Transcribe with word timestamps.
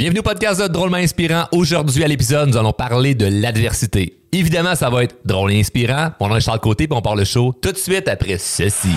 Bienvenue 0.00 0.20
au 0.20 0.22
podcast 0.22 0.62
de 0.62 0.66
Drôlement 0.66 0.96
Inspirant. 0.96 1.44
Aujourd'hui, 1.52 2.02
à 2.02 2.08
l'épisode, 2.08 2.48
nous 2.48 2.56
allons 2.56 2.72
parler 2.72 3.14
de 3.14 3.26
l'adversité. 3.26 4.16
Évidemment, 4.32 4.74
ça 4.74 4.88
va 4.88 5.04
être 5.04 5.14
drôle 5.26 5.52
et 5.52 5.60
inspirant. 5.60 6.08
Nom 6.18 6.34
est 6.36 6.40
Charles 6.40 6.58
Côté, 6.58 6.88
puis 6.88 6.96
on 6.96 7.02
part 7.02 7.16
le 7.16 7.24
show 7.24 7.52
tout 7.60 7.70
de 7.70 7.76
suite 7.76 8.08
après 8.08 8.38
ceci. 8.38 8.88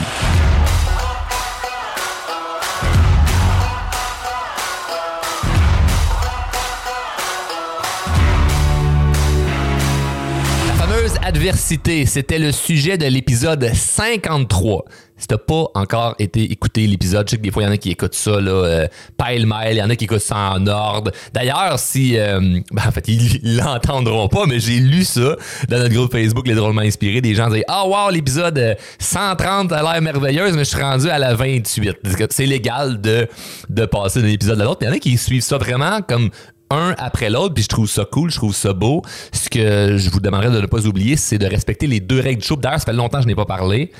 La 10.69 10.73
fameuse 10.75 11.15
adversité, 11.21 12.05
c'était 12.05 12.39
le 12.39 12.53
sujet 12.53 12.97
de 12.97 13.07
l'épisode 13.07 13.69
53. 13.73 14.85
Si 15.23 15.27
t'as 15.27 15.37
pas 15.37 15.67
encore 15.73 16.15
été 16.19 16.51
écouté 16.51 16.85
l'épisode, 16.85 17.25
je 17.27 17.31
sais 17.31 17.37
que 17.37 17.43
des 17.43 17.51
fois, 17.51 17.63
il 17.63 17.67
y 17.67 17.69
en 17.69 17.71
a 17.71 17.77
qui 17.77 17.91
écoutent 17.91 18.13
ça, 18.13 18.41
là, 18.41 18.51
euh, 18.51 18.87
pile-mile, 19.17 19.71
il 19.71 19.77
y 19.77 19.81
en 19.81 19.89
a 19.89 19.95
qui 19.95 20.03
écoutent 20.03 20.19
ça 20.19 20.35
en 20.35 20.67
ordre. 20.67 21.11
D'ailleurs, 21.31 21.79
si... 21.79 22.17
euh, 22.17 22.41
ben, 22.71 22.83
en 22.85 22.91
fait, 22.91 23.07
ils 23.07 23.55
l'entendront 23.55 24.27
pas, 24.27 24.45
mais 24.47 24.59
j'ai 24.59 24.79
lu 24.79 25.05
ça 25.05 25.37
dans 25.69 25.77
notre 25.77 25.93
groupe 25.93 26.11
Facebook, 26.11 26.45
Les 26.45 26.55
Drôlement 26.55 26.81
Inspirés. 26.81 27.21
Des 27.21 27.35
gens 27.35 27.49
disent 27.49 27.63
«Ah, 27.69 27.87
wow, 27.87 28.09
l'épisode 28.09 28.57
euh, 28.57 28.75
130 28.99 29.71
a 29.71 29.81
l'air 29.81 30.01
merveilleuse, 30.01 30.57
mais 30.57 30.65
je 30.65 30.69
suis 30.71 30.81
rendu 30.81 31.07
à 31.07 31.17
la 31.17 31.35
28.» 31.35 31.99
C'est 32.31 32.45
légal 32.45 32.99
de, 32.99 33.25
de 33.69 33.85
passer 33.85 34.21
d'un 34.21 34.27
épisode 34.27 34.59
à 34.59 34.65
l'autre. 34.65 34.79
Il 34.81 34.87
y 34.87 34.89
en 34.89 34.93
a 34.93 34.99
qui 34.99 35.17
suivent 35.17 35.41
ça 35.41 35.57
vraiment 35.57 36.01
comme 36.01 36.31
un 36.73 36.95
après 36.97 37.29
l'autre, 37.29 37.53
puis 37.53 37.63
je 37.63 37.69
trouve 37.69 37.87
ça 37.89 38.05
cool, 38.05 38.29
je 38.29 38.37
trouve 38.37 38.55
ça 38.55 38.73
beau. 38.73 39.01
Ce 39.31 39.49
que 39.49 39.97
je 39.97 40.09
vous 40.09 40.19
demanderais 40.19 40.51
de 40.51 40.59
ne 40.59 40.65
pas 40.65 40.85
oublier, 40.85 41.15
c'est 41.15 41.37
de 41.37 41.45
respecter 41.45 41.87
les 41.87 41.99
deux 41.99 42.19
règles 42.19 42.41
du 42.41 42.47
show. 42.47 42.55
D'ailleurs, 42.55 42.79
ça 42.79 42.85
fait 42.85 42.93
longtemps 42.93 43.19
que 43.19 43.23
je 43.23 43.27
n'ai 43.27 43.35
pas 43.35 43.45
parlé, 43.45 43.91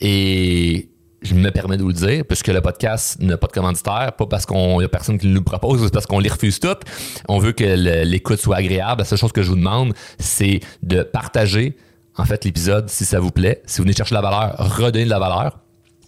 et 0.00 0.90
je 1.22 1.34
me 1.34 1.50
permets 1.50 1.76
de 1.76 1.82
vous 1.82 1.88
le 1.88 1.94
dire, 1.94 2.24
puisque 2.26 2.48
le 2.48 2.60
podcast 2.60 3.20
n'a 3.20 3.36
pas 3.36 3.46
de 3.46 3.52
commanditaire, 3.52 4.12
pas 4.16 4.26
parce 4.26 4.46
qu'on 4.46 4.80
y 4.80 4.84
a 4.84 4.88
personne 4.88 5.18
qui 5.18 5.26
nous 5.26 5.34
le 5.34 5.40
propose, 5.42 5.82
c'est 5.84 5.92
parce 5.92 6.06
qu'on 6.06 6.18
les 6.18 6.30
refuse 6.30 6.60
toutes. 6.60 6.82
On 7.28 7.38
veut 7.38 7.52
que 7.52 7.64
l'écoute 8.04 8.38
soit 8.38 8.56
agréable. 8.56 9.00
La 9.00 9.04
seule 9.04 9.18
chose 9.18 9.32
que 9.32 9.42
je 9.42 9.48
vous 9.48 9.56
demande, 9.56 9.92
c'est 10.18 10.60
de 10.82 11.02
partager, 11.02 11.76
en 12.16 12.24
fait, 12.24 12.44
l'épisode 12.44 12.88
si 12.88 13.04
ça 13.04 13.20
vous 13.20 13.30
plaît. 13.30 13.62
Si 13.66 13.78
vous 13.78 13.84
venez 13.84 13.94
chercher 13.94 14.14
la 14.14 14.22
valeur, 14.22 14.56
redonnez 14.58 15.04
de 15.04 15.10
la 15.10 15.18
valeur. 15.18 15.58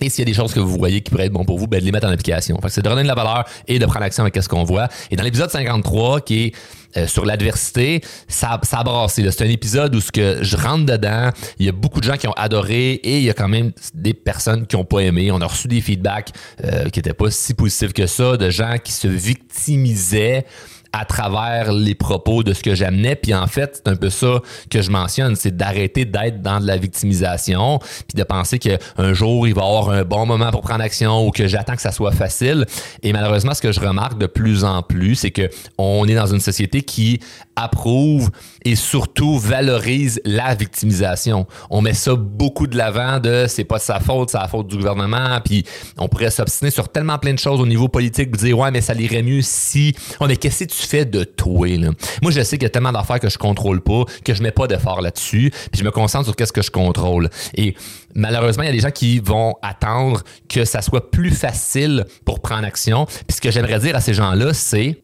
Et 0.02 0.10
s'il 0.10 0.20
y 0.20 0.22
a 0.22 0.32
des 0.32 0.34
choses 0.34 0.52
que 0.52 0.60
vous 0.60 0.76
voyez 0.76 1.00
qui 1.00 1.10
pourraient 1.10 1.26
être 1.26 1.32
bon 1.32 1.44
pour 1.44 1.58
vous, 1.58 1.66
ben, 1.66 1.78
de 1.80 1.84
les 1.84 1.92
mettre 1.92 2.06
en 2.06 2.10
application. 2.10 2.56
Fait 2.56 2.66
que 2.66 2.72
c'est 2.72 2.82
de 2.82 2.88
redonner 2.88 3.04
de 3.04 3.08
la 3.08 3.14
valeur 3.14 3.44
et 3.68 3.78
de 3.78 3.86
prendre 3.86 4.04
action 4.04 4.24
avec 4.24 4.36
ce 4.36 4.48
qu'on 4.48 4.64
voit. 4.64 4.88
Et 5.10 5.16
dans 5.16 5.22
l'épisode 5.22 5.50
53, 5.50 6.20
qui 6.22 6.44
est 6.44 6.54
euh, 6.96 7.06
sur 7.06 7.24
l'adversité, 7.24 8.02
ça, 8.28 8.60
ça 8.64 8.80
a 8.80 8.84
brassé. 8.84 9.24
C'est 9.30 9.44
un 9.44 9.48
épisode 9.48 9.94
où 9.94 10.00
ce 10.00 10.10
que 10.10 10.42
je 10.42 10.56
rentre 10.56 10.86
dedans, 10.86 11.30
il 11.58 11.66
y 11.66 11.68
a 11.68 11.72
beaucoup 11.72 12.00
de 12.00 12.04
gens 12.04 12.16
qui 12.16 12.26
ont 12.26 12.32
adoré 12.32 12.92
et 12.94 13.18
il 13.18 13.24
y 13.24 13.30
a 13.30 13.34
quand 13.34 13.48
même 13.48 13.72
des 13.94 14.12
personnes 14.12 14.66
qui 14.66 14.76
ont 14.76 14.84
pas 14.84 15.00
aimé. 15.00 15.30
On 15.30 15.40
a 15.40 15.46
reçu 15.46 15.68
des 15.68 15.80
feedbacks 15.80 16.32
euh, 16.64 16.88
qui 16.90 16.98
étaient 16.98 17.14
pas 17.14 17.30
si 17.30 17.54
positifs 17.54 17.92
que 17.92 18.06
ça, 18.06 18.36
de 18.36 18.50
gens 18.50 18.76
qui 18.82 18.92
se 18.92 19.08
victimisaient 19.08 20.44
à 20.92 21.04
travers 21.04 21.72
les 21.72 21.94
propos 21.94 22.42
de 22.42 22.52
ce 22.52 22.62
que 22.62 22.74
j'amenais. 22.74 23.16
Puis 23.16 23.34
en 23.34 23.46
fait, 23.46 23.82
c'est 23.82 23.90
un 23.90 23.96
peu 23.96 24.10
ça 24.10 24.40
que 24.70 24.82
je 24.82 24.90
mentionne, 24.90 25.36
c'est 25.36 25.56
d'arrêter 25.56 26.04
d'être 26.04 26.42
dans 26.42 26.60
de 26.60 26.66
la 26.66 26.76
victimisation, 26.76 27.78
puis 27.78 28.16
de 28.16 28.22
penser 28.22 28.58
qu'un 28.58 29.12
jour, 29.14 29.46
il 29.46 29.54
va 29.54 29.62
y 29.62 29.64
avoir 29.64 29.90
un 29.90 30.04
bon 30.04 30.26
moment 30.26 30.50
pour 30.50 30.60
prendre 30.60 30.82
action 30.82 31.26
ou 31.26 31.30
que 31.30 31.46
j'attends 31.46 31.76
que 31.76 31.82
ça 31.82 31.92
soit 31.92 32.12
facile. 32.12 32.66
Et 33.02 33.12
malheureusement, 33.12 33.54
ce 33.54 33.62
que 33.62 33.72
je 33.72 33.80
remarque 33.80 34.18
de 34.18 34.26
plus 34.26 34.64
en 34.64 34.82
plus, 34.82 35.16
c'est 35.16 35.30
que 35.30 35.48
on 35.78 36.06
est 36.06 36.14
dans 36.14 36.26
une 36.26 36.40
société 36.40 36.82
qui 36.82 37.20
approuve 37.56 38.30
et 38.64 38.74
surtout 38.74 39.38
valorise 39.38 40.20
la 40.24 40.54
victimisation. 40.54 41.46
On 41.70 41.82
met 41.82 41.94
ça 41.94 42.14
beaucoup 42.14 42.66
de 42.66 42.76
l'avant 42.76 43.20
de 43.20 43.46
c'est 43.48 43.64
pas 43.64 43.78
sa 43.78 44.00
faute, 44.00 44.30
c'est 44.30 44.38
la 44.38 44.48
faute 44.48 44.68
du 44.68 44.76
gouvernement, 44.76 45.40
puis 45.44 45.64
on 45.98 46.08
pourrait 46.08 46.30
s'obstiner 46.30 46.70
sur 46.70 46.88
tellement 46.88 47.18
plein 47.18 47.34
de 47.34 47.38
choses 47.38 47.60
au 47.60 47.66
niveau 47.66 47.88
politique, 47.88 48.36
dire 48.36 48.58
ouais, 48.58 48.70
mais 48.70 48.80
ça 48.80 48.94
irait 48.94 49.22
mieux 49.22 49.42
si 49.42 49.94
on 50.20 50.26
mais 50.32 50.36
qu'est-ce 50.36 50.64
que 50.64 50.70
tu 50.72 50.86
fais 50.86 51.04
de 51.04 51.24
toi 51.24 51.68
là? 51.76 51.90
Moi, 52.22 52.30
je 52.32 52.42
sais 52.42 52.56
qu'il 52.56 52.64
y 52.64 52.66
a 52.66 52.70
tellement 52.70 52.92
d'affaires 52.92 53.20
que 53.20 53.28
je 53.28 53.36
contrôle 53.36 53.82
pas, 53.82 54.04
que 54.24 54.34
je 54.34 54.42
mets 54.42 54.50
pas 54.50 54.66
d'effort 54.66 55.02
là-dessus, 55.02 55.50
puis 55.70 55.78
je 55.78 55.84
me 55.84 55.90
concentre 55.90 56.24
sur 56.24 56.36
qu'est-ce 56.36 56.52
que 56.52 56.62
je 56.62 56.70
contrôle. 56.70 57.28
Et 57.54 57.74
malheureusement, 58.14 58.62
il 58.62 58.66
y 58.66 58.70
a 58.70 58.72
des 58.72 58.80
gens 58.80 58.90
qui 58.90 59.18
vont 59.18 59.54
attendre 59.60 60.22
que 60.48 60.64
ça 60.64 60.80
soit 60.80 61.10
plus 61.10 61.30
facile 61.30 62.06
pour 62.24 62.40
prendre 62.40 62.64
action. 62.64 63.04
Puis 63.04 63.36
ce 63.36 63.40
que 63.40 63.50
j'aimerais 63.50 63.78
dire 63.78 63.94
à 63.94 64.00
ces 64.00 64.14
gens-là, 64.14 64.54
c'est 64.54 65.02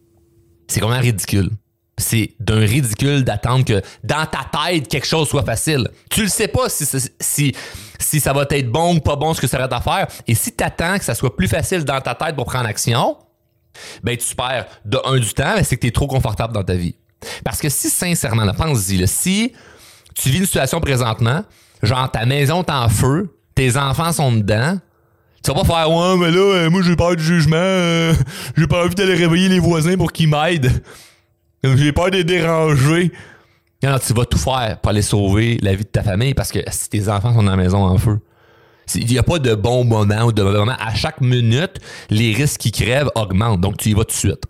c'est 0.66 0.80
quand 0.80 0.90
même 0.90 1.00
ridicule. 1.00 1.50
C'est 1.98 2.34
d'un 2.40 2.60
ridicule 2.60 3.24
d'attendre 3.24 3.64
que 3.64 3.82
dans 4.04 4.24
ta 4.26 4.46
tête, 4.50 4.88
quelque 4.88 5.06
chose 5.06 5.28
soit 5.28 5.42
facile. 5.42 5.90
Tu 6.10 6.22
le 6.22 6.28
sais 6.28 6.48
pas 6.48 6.68
si, 6.68 7.54
ça 8.20 8.32
va 8.32 8.46
être 8.48 8.70
bon 8.70 8.96
ou 8.96 9.00
pas 9.00 9.16
bon 9.16 9.34
ce 9.34 9.40
que 9.40 9.46
ça 9.46 9.58
va 9.58 9.68
à. 9.70 10.08
Et 10.26 10.34
si 10.34 10.54
tu 10.54 10.64
attends 10.64 10.98
que 10.98 11.04
ça 11.04 11.14
soit 11.14 11.36
plus 11.36 11.48
facile 11.48 11.84
dans 11.84 12.00
ta 12.00 12.14
tête 12.14 12.36
pour 12.36 12.46
prendre 12.46 12.66
action, 12.66 13.16
ben 14.02 14.16
tu 14.16 14.34
perds 14.34 14.66
de 14.84 14.98
un 15.04 15.18
du 15.18 15.32
temps, 15.34 15.54
c'est 15.62 15.76
que 15.76 15.82
tu 15.82 15.88
es 15.88 15.90
trop 15.90 16.06
confortable 16.06 16.54
dans 16.54 16.64
ta 16.64 16.74
vie. 16.74 16.94
Parce 17.44 17.58
que 17.58 17.68
si 17.68 17.90
sincèrement, 17.90 18.46
pense-y, 18.54 19.06
si 19.06 19.52
tu 20.14 20.30
vis 20.30 20.38
une 20.38 20.46
situation 20.46 20.80
présentement, 20.80 21.44
genre 21.82 22.10
ta 22.10 22.26
maison 22.26 22.62
est 22.62 22.70
en 22.70 22.88
feu, 22.88 23.34
tes 23.54 23.76
enfants 23.76 24.12
sont 24.12 24.32
dedans, 24.32 24.78
tu 25.42 25.52
vas 25.52 25.62
pas 25.62 25.64
faire 25.64 25.90
ouais 25.90 26.16
mais 26.16 26.30
là 26.30 26.38
euh, 26.38 26.70
moi 26.70 26.82
j'ai 26.82 26.96
peur 26.96 27.16
du 27.16 27.22
jugement, 27.22 27.56
euh, 27.56 28.14
j'ai 28.56 28.66
pas 28.66 28.84
envie 28.84 28.94
d'aller 28.94 29.14
réveiller 29.14 29.48
les 29.48 29.60
voisins 29.60 29.96
pour 29.96 30.12
qu'ils 30.12 30.28
m'aident. 30.28 30.70
J'ai 31.62 31.92
peur 31.92 32.10
de 32.10 32.18
les 32.18 32.24
déranger. 32.24 33.12
Non, 33.82 33.96
tu 34.04 34.12
vas 34.12 34.24
tout 34.24 34.38
faire 34.38 34.78
pour 34.80 34.90
aller 34.90 35.02
sauver 35.02 35.58
la 35.62 35.74
vie 35.74 35.84
de 35.84 35.88
ta 35.88 36.02
famille 36.02 36.34
parce 36.34 36.50
que 36.50 36.58
si 36.70 36.88
tes 36.88 37.08
enfants 37.08 37.32
sont 37.32 37.42
dans 37.42 37.50
la 37.50 37.56
maison 37.56 37.84
en 37.84 37.96
feu. 37.98 38.18
Il 38.94 39.06
n'y 39.06 39.18
a 39.18 39.22
pas 39.22 39.38
de 39.38 39.54
bon 39.54 39.84
moment 39.84 40.24
ou 40.24 40.32
de 40.32 40.42
mauvais 40.42 40.58
moment. 40.58 40.76
À 40.80 40.94
chaque 40.94 41.20
minute, 41.20 41.78
les 42.10 42.32
risques 42.32 42.60
qui 42.60 42.72
crèvent 42.72 43.10
augmentent. 43.14 43.60
Donc, 43.60 43.76
tu 43.76 43.90
y 43.90 43.92
vas 43.92 44.04
tout 44.04 44.12
de 44.12 44.12
suite. 44.12 44.44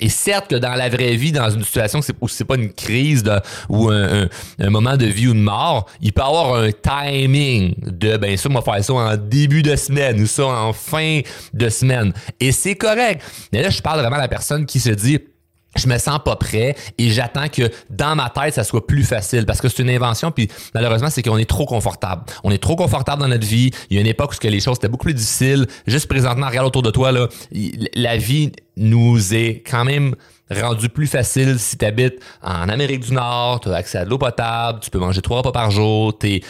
Et 0.00 0.08
certes 0.08 0.48
que 0.48 0.56
dans 0.56 0.74
la 0.74 0.88
vraie 0.88 1.14
vie, 1.16 1.30
dans 1.30 1.50
une 1.50 1.62
situation 1.62 2.00
où 2.20 2.28
c'est 2.28 2.44
pas 2.44 2.56
une 2.56 2.72
crise 2.72 3.22
ou 3.68 3.90
un 3.90 4.28
moment 4.70 4.96
de 4.96 5.06
vie 5.06 5.28
ou 5.28 5.34
de 5.34 5.38
mort, 5.38 5.86
il 6.00 6.12
peut 6.12 6.22
y 6.22 6.24
avoir 6.24 6.54
un 6.54 6.70
timing 6.72 7.74
de 7.86 8.16
ben 8.16 8.36
ça, 8.36 8.48
on 8.50 8.54
va 8.54 8.62
faire 8.62 8.82
ça 8.82 8.92
en 8.94 9.16
début 9.16 9.62
de 9.62 9.76
semaine 9.76 10.20
ou 10.20 10.26
ça 10.26 10.46
en 10.46 10.72
fin 10.72 11.20
de 11.52 11.68
semaine. 11.68 12.12
Et 12.38 12.50
c'est 12.52 12.76
correct. 12.76 13.22
Mais 13.52 13.62
là, 13.62 13.68
je 13.68 13.82
parle 13.82 14.00
vraiment 14.00 14.16
à 14.16 14.20
la 14.20 14.28
personne 14.28 14.64
qui 14.64 14.80
se 14.80 14.90
dit 14.90 15.18
je 15.76 15.86
me 15.86 15.98
sens 15.98 16.18
pas 16.24 16.36
prêt 16.36 16.74
et 16.98 17.10
j'attends 17.10 17.48
que 17.48 17.70
dans 17.90 18.16
ma 18.16 18.28
tête 18.30 18.54
ça 18.54 18.64
soit 18.64 18.86
plus 18.86 19.04
facile 19.04 19.46
parce 19.46 19.60
que 19.60 19.68
c'est 19.68 19.82
une 19.82 19.90
invention 19.90 20.30
puis 20.32 20.48
malheureusement 20.74 21.10
c'est 21.10 21.22
qu'on 21.22 21.38
est 21.38 21.48
trop 21.48 21.66
confortable. 21.66 22.22
On 22.44 22.50
est 22.50 22.62
trop 22.62 22.76
confortable 22.76 23.22
dans 23.22 23.28
notre 23.28 23.46
vie. 23.46 23.70
Il 23.88 23.94
y 23.94 23.98
a 23.98 24.00
une 24.00 24.06
époque 24.08 24.34
où 24.42 24.46
les 24.46 24.60
choses 24.60 24.76
étaient 24.78 24.88
beaucoup 24.88 25.04
plus 25.04 25.14
difficiles. 25.14 25.66
Juste 25.86 26.08
présentement 26.08 26.48
regarde 26.48 26.66
autour 26.66 26.82
de 26.82 26.90
toi 26.90 27.12
là, 27.12 27.28
la 27.94 28.16
vie 28.16 28.52
nous 28.76 29.34
est 29.34 29.62
quand 29.68 29.84
même 29.84 30.14
rendu 30.50 30.88
plus 30.88 31.06
facile 31.06 31.60
si 31.60 31.78
tu 31.78 31.84
habites 31.84 32.18
en 32.42 32.68
Amérique 32.68 33.00
du 33.06 33.12
Nord, 33.12 33.60
tu 33.60 33.68
as 33.70 33.74
accès 33.76 33.98
à 33.98 34.04
de 34.04 34.10
l'eau 34.10 34.18
potable, 34.18 34.80
tu 34.80 34.90
peux 34.90 34.98
manger 34.98 35.22
trois 35.22 35.38
repas 35.38 35.52
par 35.52 35.70
jour, 35.70 36.18
tu 36.18 36.34
es 36.36 36.40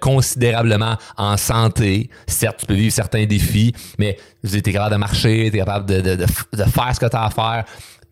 considérablement 0.00 0.96
en 1.16 1.36
santé. 1.36 2.10
Certes, 2.26 2.58
tu 2.60 2.66
peux 2.66 2.74
vivre 2.74 2.92
certains 2.92 3.26
défis, 3.26 3.72
mais 3.98 4.16
tu 4.48 4.56
es 4.56 4.62
capable 4.62 4.92
de 4.92 4.96
marcher, 4.96 5.48
tu 5.50 5.56
es 5.56 5.60
capable 5.60 5.86
de, 5.86 6.00
de- 6.00 6.16
de 6.16 6.26
de 6.56 6.64
faire 6.64 6.94
ce 6.94 7.00
que 7.00 7.06
tu 7.08 7.16
as 7.16 7.24
à 7.24 7.30
faire 7.30 7.64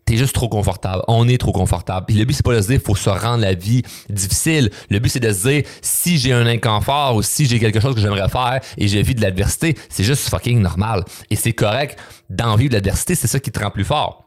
t'es 0.05 0.17
juste 0.17 0.33
trop 0.33 0.49
confortable. 0.49 1.01
On 1.07 1.27
est 1.27 1.37
trop 1.37 1.51
confortable. 1.51 2.05
Puis 2.05 2.15
le 2.15 2.25
but, 2.25 2.33
c'est 2.33 2.45
pas 2.45 2.55
de 2.55 2.61
se 2.61 2.67
dire, 2.67 2.79
faut 2.83 2.95
se 2.95 3.09
rendre 3.09 3.41
la 3.41 3.53
vie 3.53 3.81
difficile. 4.09 4.69
Le 4.89 4.99
but, 4.99 5.09
c'est 5.09 5.19
de 5.19 5.33
se 5.33 5.47
dire, 5.47 5.63
si 5.81 6.17
j'ai 6.17 6.31
un 6.31 6.45
inconfort 6.45 7.15
ou 7.15 7.23
si 7.23 7.45
j'ai 7.45 7.59
quelque 7.59 7.79
chose 7.79 7.95
que 7.95 8.01
j'aimerais 8.01 8.29
faire 8.29 8.59
et 8.77 8.87
j'ai 8.87 9.01
vis 9.01 9.15
de 9.15 9.21
l'adversité, 9.21 9.75
c'est 9.89 10.03
juste 10.03 10.29
fucking 10.29 10.61
normal. 10.61 11.03
Et 11.31 11.35
c'est 11.35 11.53
correct 11.53 11.99
d'en 12.29 12.55
vivre 12.55 12.69
de 12.69 12.75
l'adversité, 12.75 13.15
c'est 13.15 13.27
ça 13.27 13.39
qui 13.39 13.51
te 13.51 13.59
rend 13.59 13.71
plus 13.71 13.85
fort. 13.85 14.23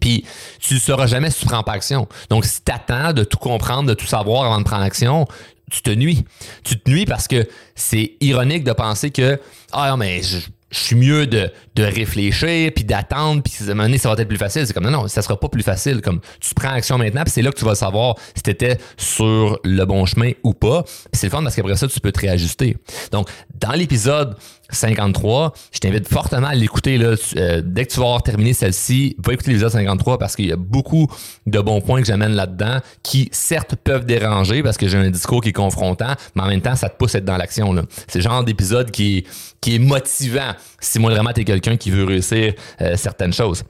Puis 0.00 0.24
tu 0.58 0.74
ne 0.74 0.78
sauras 0.78 1.06
jamais 1.06 1.30
si 1.30 1.40
tu 1.40 1.46
prends 1.46 1.62
pas 1.62 1.72
action. 1.72 2.08
Donc 2.30 2.46
si 2.46 2.62
tu 2.64 2.72
attends 2.72 3.12
de 3.12 3.24
tout 3.24 3.36
comprendre, 3.36 3.88
de 3.88 3.94
tout 3.94 4.06
savoir 4.06 4.44
avant 4.44 4.58
de 4.58 4.64
prendre 4.64 4.82
action, 4.82 5.26
tu 5.70 5.82
te 5.82 5.90
nuis. 5.90 6.24
Tu 6.64 6.78
te 6.78 6.88
nuis 6.90 7.04
parce 7.04 7.28
que 7.28 7.46
c'est 7.74 8.12
ironique 8.20 8.64
de 8.64 8.72
penser 8.72 9.10
que 9.10 9.38
ah 9.72 9.94
mais 9.98 10.22
je, 10.22 10.38
je 10.70 10.78
suis 10.78 10.96
mieux 10.96 11.26
de, 11.26 11.50
de 11.74 11.82
réfléchir 11.82 12.70
puis 12.74 12.84
d'attendre 12.84 13.42
puis 13.42 13.52
à 13.60 13.64
un 13.64 13.74
moment 13.74 13.84
donné, 13.84 13.98
ça 13.98 14.08
va 14.12 14.20
être 14.20 14.28
plus 14.28 14.38
facile. 14.38 14.66
C'est 14.66 14.72
comme 14.72 14.84
non 14.84 14.90
non, 14.90 15.08
ça 15.08 15.22
sera 15.22 15.38
pas 15.38 15.48
plus 15.48 15.62
facile. 15.62 16.00
Comme 16.00 16.20
tu 16.40 16.54
prends 16.54 16.70
action 16.70 16.98
maintenant 16.98 17.22
puis 17.24 17.32
c'est 17.32 17.42
là 17.42 17.50
que 17.50 17.58
tu 17.58 17.64
vas 17.64 17.74
savoir 17.74 18.16
si 18.34 18.42
tu 18.42 18.66
sur 18.96 19.58
le 19.64 19.84
bon 19.84 20.06
chemin 20.06 20.32
ou 20.42 20.54
pas. 20.54 20.84
C'est 21.12 21.26
le 21.26 21.30
fun 21.30 21.42
parce 21.42 21.56
qu'après 21.56 21.76
ça 21.76 21.88
tu 21.88 22.00
peux 22.00 22.12
te 22.12 22.20
réajuster. 22.20 22.76
Donc 23.10 23.28
dans 23.58 23.72
l'épisode 23.72 24.36
53. 24.70 25.52
Je 25.72 25.78
t'invite 25.78 26.08
fortement 26.08 26.48
à 26.48 26.54
l'écouter. 26.54 26.98
Là. 26.98 27.16
Tu- 27.16 27.38
euh, 27.38 27.62
dès 27.64 27.84
que 27.86 27.92
tu 27.92 27.98
vas 28.00 28.06
avoir 28.06 28.22
terminé 28.22 28.52
celle-ci, 28.52 29.16
va 29.18 29.32
écouter 29.32 29.50
l'épisode 29.50 29.72
53 29.72 30.18
parce 30.18 30.36
qu'il 30.36 30.46
y 30.46 30.52
a 30.52 30.56
beaucoup 30.56 31.06
de 31.46 31.58
bons 31.60 31.80
points 31.80 32.00
que 32.00 32.06
j'amène 32.06 32.32
là-dedans 32.32 32.78
qui, 33.02 33.28
certes, 33.32 33.74
peuvent 33.76 34.06
déranger 34.06 34.62
parce 34.62 34.76
que 34.76 34.88
j'ai 34.88 34.98
un 34.98 35.10
discours 35.10 35.40
qui 35.42 35.50
est 35.50 35.52
confrontant, 35.52 36.14
mais 36.34 36.42
en 36.42 36.46
même 36.48 36.60
temps, 36.60 36.76
ça 36.76 36.88
te 36.88 36.96
pousse 36.96 37.14
à 37.14 37.18
être 37.18 37.24
dans 37.24 37.36
l'action. 37.36 37.72
là. 37.72 37.82
C'est 38.08 38.18
le 38.18 38.24
genre 38.24 38.44
d'épisode 38.44 38.90
qui 38.90 39.18
est, 39.18 39.26
qui 39.60 39.74
est 39.74 39.78
motivant 39.78 40.52
si 40.80 40.98
moi 40.98 41.10
vraiment 41.12 41.32
t'es 41.32 41.44
quelqu'un 41.44 41.76
qui 41.76 41.90
veut 41.90 42.04
réussir 42.04 42.54
euh, 42.80 42.96
certaines 42.96 43.32
choses. 43.32 43.62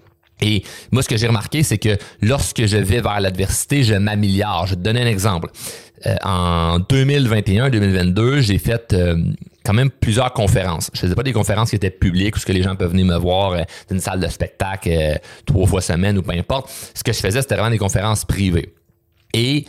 Et 0.43 0.63
moi, 0.91 1.03
ce 1.03 1.09
que 1.09 1.17
j'ai 1.17 1.27
remarqué, 1.27 1.63
c'est 1.63 1.79
que 1.79 1.97
lorsque 2.23 2.65
je 2.67 2.77
vais 2.77 3.01
vers 3.01 3.21
l'adversité, 3.21 3.83
je 3.83 3.95
m'améliore. 3.95 4.67
Je 4.67 4.71
vais 4.71 4.77
te 4.77 4.83
donner 4.83 5.03
un 5.03 5.07
exemple. 5.07 5.51
Euh, 6.07 6.17
en 6.23 6.79
2021-2022, 6.79 8.41
j'ai 8.41 8.59
fait 8.59 8.93
euh, 8.95 9.17
quand 9.65 9.75
même 9.75 9.91
plusieurs 9.91 10.33
conférences. 10.33 10.91
Je 10.95 11.01
faisais 11.01 11.15
pas 11.15 11.23
des 11.23 11.33
conférences 11.33 11.71
qui 11.71 11.77
étaient 11.77 11.91
publiques 11.91 12.37
où 12.37 12.39
ce 12.39 12.47
que 12.47 12.53
les 12.53 12.63
gens 12.63 12.75
peuvent 12.75 12.91
venir 12.91 13.05
me 13.05 13.17
voir 13.17 13.53
euh, 13.53 13.63
dans 13.89 13.97
une 13.97 14.01
salle 14.01 14.21
de 14.21 14.29
spectacle 14.29 15.19
trois 15.45 15.67
fois 15.67 15.83
semaine 15.83 16.17
ou 16.17 16.23
peu 16.23 16.33
importe. 16.33 16.71
Ce 16.95 17.05
que 17.05 17.13
je 17.13 17.19
faisais, 17.19 17.43
c'était 17.43 17.57
vraiment 17.57 17.71
des 17.71 17.79
conférences 17.79 18.25
privées. 18.25 18.73
Et 19.35 19.67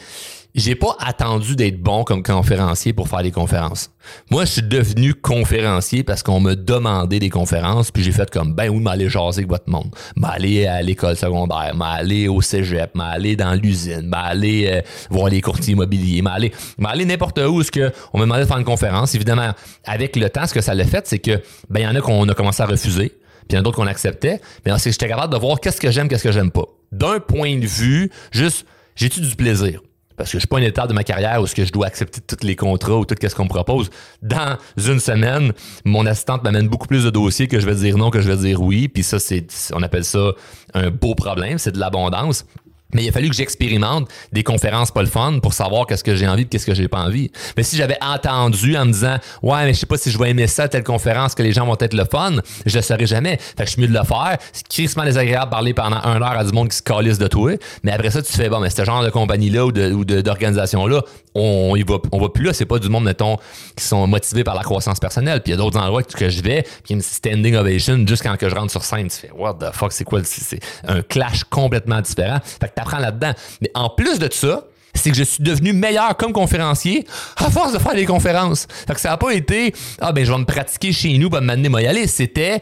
j'ai 0.56 0.76
pas 0.76 0.96
attendu 1.00 1.56
d'être 1.56 1.82
bon 1.82 2.04
comme 2.04 2.24
conférencier 2.24 2.94
pour 2.94 3.08
faire 3.08 3.24
des 3.24 3.32
conférences. 3.32 3.90
Moi, 4.30 4.46
je 4.46 4.52
suis 4.52 4.64
devenu 4.64 5.14
conférencier 5.14 6.04
parce 6.04 6.24
qu'on 6.24 6.40
me 6.40 6.56
demandait 6.56 7.20
des 7.20 7.30
conférences, 7.30 7.92
puis 7.92 8.04
j'ai 8.04 8.12
fait 8.12 8.30
comme 8.30 8.54
ben 8.54 8.70
oui, 8.70 8.80
m'aller 8.80 9.10
jaser 9.10 9.40
avec 9.40 9.50
votre 9.50 9.70
monde, 9.70 9.94
m'aller 10.16 10.66
à 10.66 10.82
l'école 10.82 11.16
secondaire, 11.16 11.74
m'aller 11.76 12.28
au 12.28 12.42
cégep, 12.42 12.96
m'aller 12.96 13.36
dans 13.36 13.54
l'usine, 13.54 14.08
m'aller 14.08 14.70
euh, 14.72 14.82
voir 15.10 15.30
les 15.30 15.42
courtiers 15.42 15.74
immobiliers, 15.74 16.22
m'aller 16.22 16.52
m'aller 16.78 17.06
n'importe 17.06 17.40
où 17.40 17.64
ce 17.64 17.72
que 17.72 17.92
on 18.14 18.20
me 18.20 18.24
demandait 18.24 18.44
de 18.44 18.48
faire 18.48 18.58
une 18.58 18.66
conférence. 18.66 19.16
Évidemment, 19.16 19.52
avec 19.86 20.16
le 20.16 20.30
temps, 20.30 20.48
ce 20.48 20.54
que 20.54 20.62
ça 20.62 20.74
l'a 20.74 20.86
fait, 20.86 21.08
c'est 21.08 21.20
que 21.20 21.42
ben 21.70 21.82
il 21.82 21.84
y 21.84 21.88
en 21.88 21.96
a 21.96 22.02
qu'on 22.02 22.28
a 22.28 22.34
commencé 22.34 22.62
à 22.62 22.66
refuser, 22.66 23.10
puis 23.10 23.52
il 23.52 23.56
y 23.56 23.58
en 23.58 23.62
a 23.62 23.64
d'autres 23.64 23.78
qu'on 23.78 23.88
acceptait, 23.88 24.42
mais 24.66 24.72
c'est 24.78 24.90
que 24.90 24.94
j'étais 24.94 25.08
capable 25.08 25.34
de 25.34 25.40
voir 25.40 25.60
qu'est-ce 25.60 25.80
que 25.80 25.92
j'aime, 25.92 26.08
qu'est-ce 26.08 26.24
que 26.24 26.32
j'aime 26.32 26.52
pas. 26.52 26.66
D'un 26.92 27.20
point 27.20 27.58
de 27.58 27.66
vue, 27.66 28.12
juste 28.32 28.66
j'ai-tu 28.96 29.22
du 29.22 29.36
plaisir? 29.36 29.82
Parce 30.18 30.30
que 30.32 30.38
je 30.38 30.40
suis 30.40 30.48
pas 30.48 30.60
une 30.60 30.66
étape 30.66 30.88
de 30.88 30.94
ma 30.94 31.04
carrière 31.04 31.42
où 31.42 31.48
ce 31.48 31.56
que 31.56 31.66
je 31.66 31.72
dois 31.72 31.88
accepter 31.88 32.22
tous 32.22 32.46
les 32.46 32.56
contrats 32.56 32.98
ou 32.98 33.06
tout 33.06 33.16
ce 33.22 33.36
qu'on 33.36 33.46
me 33.46 33.50
propose. 33.50 33.90
Dans 34.22 34.58
une 34.78 35.00
semaine, 35.00 35.54
mon 35.86 36.06
assistante 36.06 36.44
m'amène 36.44 36.68
beaucoup 36.68 36.88
plus 36.88 37.04
de 37.04 37.10
dossiers 37.10 37.48
que 37.48 37.60
je 37.60 37.66
vais 37.66 37.76
dire 37.76 37.98
non 37.98 38.10
que 38.10 38.22
je 38.22 38.30
vais 38.30 38.38
dire 38.38 38.62
oui. 38.62 38.88
Puis 38.88 39.04
ça, 39.04 39.20
c'est, 39.20 39.46
on 39.74 39.82
appelle 39.82 40.06
ça 40.06 40.32
un 40.74 40.90
beau 40.90 41.16
problème, 41.16 41.58
c'est 41.58 41.72
de 41.72 41.80
l'abondance. 41.80 42.46
Mais 42.94 43.04
il 43.04 43.10
a 43.10 43.12
fallu 43.12 43.30
que 43.30 43.36
j'expérimente 43.36 44.10
des 44.32 44.44
conférences 44.44 44.92
pas 44.92 45.02
le 45.02 45.08
fun 45.08 45.40
pour 45.40 45.54
savoir 45.54 45.86
qu'est-ce 45.86 46.04
que 46.04 46.16
j'ai 46.16 46.28
envie 46.28 46.44
et 46.44 46.46
qu'est-ce 46.46 46.66
que 46.66 46.74
j'ai 46.74 46.88
pas 46.88 47.00
envie. 47.00 47.32
Mais 47.58 47.64
si 47.64 47.78
j'avais 47.78 47.98
entendu 48.02 48.76
en 48.78 48.86
me 48.86 48.92
disant 48.92 49.18
ouais 49.42 49.66
mais 49.66 49.74
je 49.74 49.80
sais 49.80 49.86
pas 49.86 49.98
si 49.98 50.12
je 50.12 50.18
vais 50.18 50.30
aimer 50.30 50.48
ça 50.48 50.68
telle 50.68 50.84
conférence 50.84 51.36
que 51.36 51.44
les 51.44 51.52
gens 51.52 51.66
vont 51.66 51.78
être 51.80 51.94
le 51.94 52.06
fun, 52.06 52.38
je 52.66 52.76
le 52.76 52.82
saurais 52.82 53.06
jamais. 53.06 53.38
Fait 53.38 53.64
que 53.64 53.66
je 53.66 53.72
suis 53.72 53.82
mieux 53.82 53.88
de 53.88 53.98
le 53.98 54.04
faire. 54.04 54.38
C'est 54.54 54.68
crissement 54.68 55.04
désagréable 55.04 55.46
de 55.46 55.52
parler 55.52 55.74
pendant 55.74 55.98
un 56.04 56.22
heure 56.22 56.38
à 56.38 56.44
du 56.44 56.52
monde 56.52 56.70
qui 56.70 56.78
se 56.78 56.82
calisse 56.82 57.18
de 57.18 57.28
toi. 57.28 57.54
Mais 57.84 57.92
après 57.92 58.12
ça 58.12 58.22
tu 58.22 58.32
fais 58.32 58.50
bon 58.50 58.60
mais 58.60 58.70
ce 58.70 58.84
genre 58.84 59.04
de 59.04 59.10
compagnie 59.10 59.50
là 59.50 59.66
ou 59.66 59.72
d'organisation 59.72 60.86
là, 60.88 61.02
on 61.36 61.76
y 61.76 61.84
va 61.84 61.98
on 62.12 62.20
va 62.20 62.30
plus 62.30 62.44
là. 62.46 62.54
C'est 62.54 62.66
pas 62.66 62.80
du 62.80 62.90
monde 62.90 63.04
mettons 63.04 63.38
qui 63.76 63.84
sont 63.84 64.06
motivés 64.08 64.44
par 64.44 64.56
la 64.56 64.64
croissance 64.64 65.00
personnelle. 65.00 65.42
Puis 65.42 65.52
il 65.52 65.56
y 65.56 65.60
a 65.60 65.62
d'autres 65.62 65.80
endroits 65.80 66.04
que 66.04 66.30
je 66.30 66.42
vais 66.42 66.64
puis 66.84 66.94
une 66.94 67.02
standing 67.02 67.56
ovation 67.56 68.06
juste 68.08 68.24
quand 68.24 68.36
que 68.38 68.50
je 68.50 68.56
rentre 68.56 68.72
sur 68.72 68.84
scène 68.84 69.08
tu 69.08 69.18
fais 69.18 69.32
what 69.32 69.56
the 69.56 69.74
fuck? 69.74 69.92
C'est 69.92 70.04
quoi 70.04 70.22
c'est 70.24 70.60
un 70.88 71.02
clash 71.02 71.44
complètement 71.46 72.02
différent. 72.02 72.40
Fait 72.44 72.68
que 72.68 72.74
t'apprends 72.84 73.00
là-dedans. 73.00 73.34
Mais 73.62 73.72
en 73.74 73.90
plus 73.90 74.20
de 74.20 74.32
ça, 74.32 74.66
c'est 74.94 75.12
que 75.12 75.18
je 75.18 75.24
suis 75.24 75.44
devenu 75.44 75.74
meilleur 75.74 76.18
comme 76.18 76.34
conférencier 76.34 77.08
à 77.38 77.50
force 77.50 77.74
de 77.74 77.80
faire 77.80 77.96
des 77.96 78.06
conférences. 78.06 78.68
Fait 78.88 78.94
que 78.94 79.00
ça 79.00 79.10
n'a 79.10 79.18
pas 79.18 79.32
été 79.32 79.74
Ah 80.00 80.12
ben 80.12 80.26
je 80.26 80.32
vais 80.32 80.38
me 80.38 80.46
pratiquer 80.46 80.92
chez 80.92 81.18
nous, 81.18 81.30
pour 81.30 81.42
m'amener 81.42 81.70
moi 81.70 81.82
y 81.82 81.88
aller. 81.88 82.08
C'était 82.08 82.62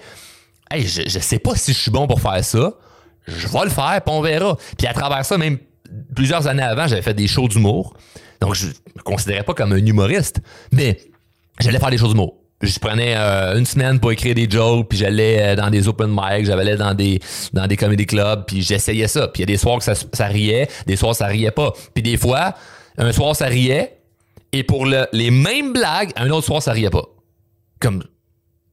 Hey, 0.71 0.87
je, 0.87 1.01
je 1.07 1.19
sais 1.19 1.39
pas 1.39 1.55
si 1.55 1.73
je 1.73 1.79
suis 1.79 1.91
bon 1.91 2.05
pour 2.05 2.21
faire 2.21 2.43
ça. 2.43 2.73
Je 3.27 3.47
vais 3.47 3.63
le 3.63 3.69
faire, 3.69 4.01
puis 4.05 4.13
on 4.13 4.21
verra. 4.21 4.57
Puis 4.77 4.85
à 4.85 4.93
travers 4.93 5.25
ça, 5.25 5.37
même 5.37 5.57
plusieurs 6.15 6.45
années 6.45 6.63
avant, 6.63 6.87
j'avais 6.87 7.01
fait 7.01 7.15
des 7.15 7.27
shows 7.27 7.47
d'humour. 7.47 7.95
Donc 8.39 8.53
je 8.53 8.67
me 8.67 9.01
considérais 9.03 9.43
pas 9.43 9.53
comme 9.55 9.73
un 9.73 9.83
humoriste. 9.83 10.39
Mais 10.71 10.99
j'allais 11.59 11.79
faire 11.79 11.89
des 11.89 11.97
shows 11.97 12.09
d'humour 12.09 12.38
je 12.61 12.79
prenais 12.79 13.15
euh, 13.15 13.57
une 13.57 13.65
semaine 13.65 13.99
pour 13.99 14.11
écrire 14.11 14.35
des 14.35 14.49
jokes, 14.49 14.89
puis 14.89 14.97
j'allais 14.97 15.41
euh, 15.41 15.55
dans 15.55 15.69
des 15.69 15.87
open 15.87 16.09
mic, 16.09 16.45
j'allais 16.45 16.75
dans 16.75 16.93
des 16.93 17.19
dans 17.53 17.67
des 17.67 17.77
comedy 17.77 18.05
clubs, 18.05 18.45
puis 18.45 18.61
j'essayais 18.61 19.07
ça. 19.07 19.27
Puis 19.29 19.41
il 19.41 19.49
y 19.49 19.51
a 19.51 19.53
des 19.53 19.57
soirs 19.57 19.77
que 19.77 19.83
ça, 19.83 19.93
ça 19.95 20.25
riait, 20.25 20.67
des 20.85 20.95
soirs 20.95 21.15
ça 21.15 21.27
riait 21.27 21.51
pas. 21.51 21.73
Puis 21.93 22.03
des 22.03 22.17
fois, 22.17 22.53
un 22.97 23.11
soir 23.11 23.35
ça 23.35 23.45
riait, 23.45 23.97
et 24.51 24.63
pour 24.63 24.85
le, 24.85 25.07
les 25.13 25.31
mêmes 25.31 25.73
blagues, 25.73 26.11
un 26.17 26.29
autre 26.31 26.45
soir 26.45 26.61
ça 26.61 26.73
riait 26.73 26.89
pas. 26.89 27.05
Comme 27.79 28.03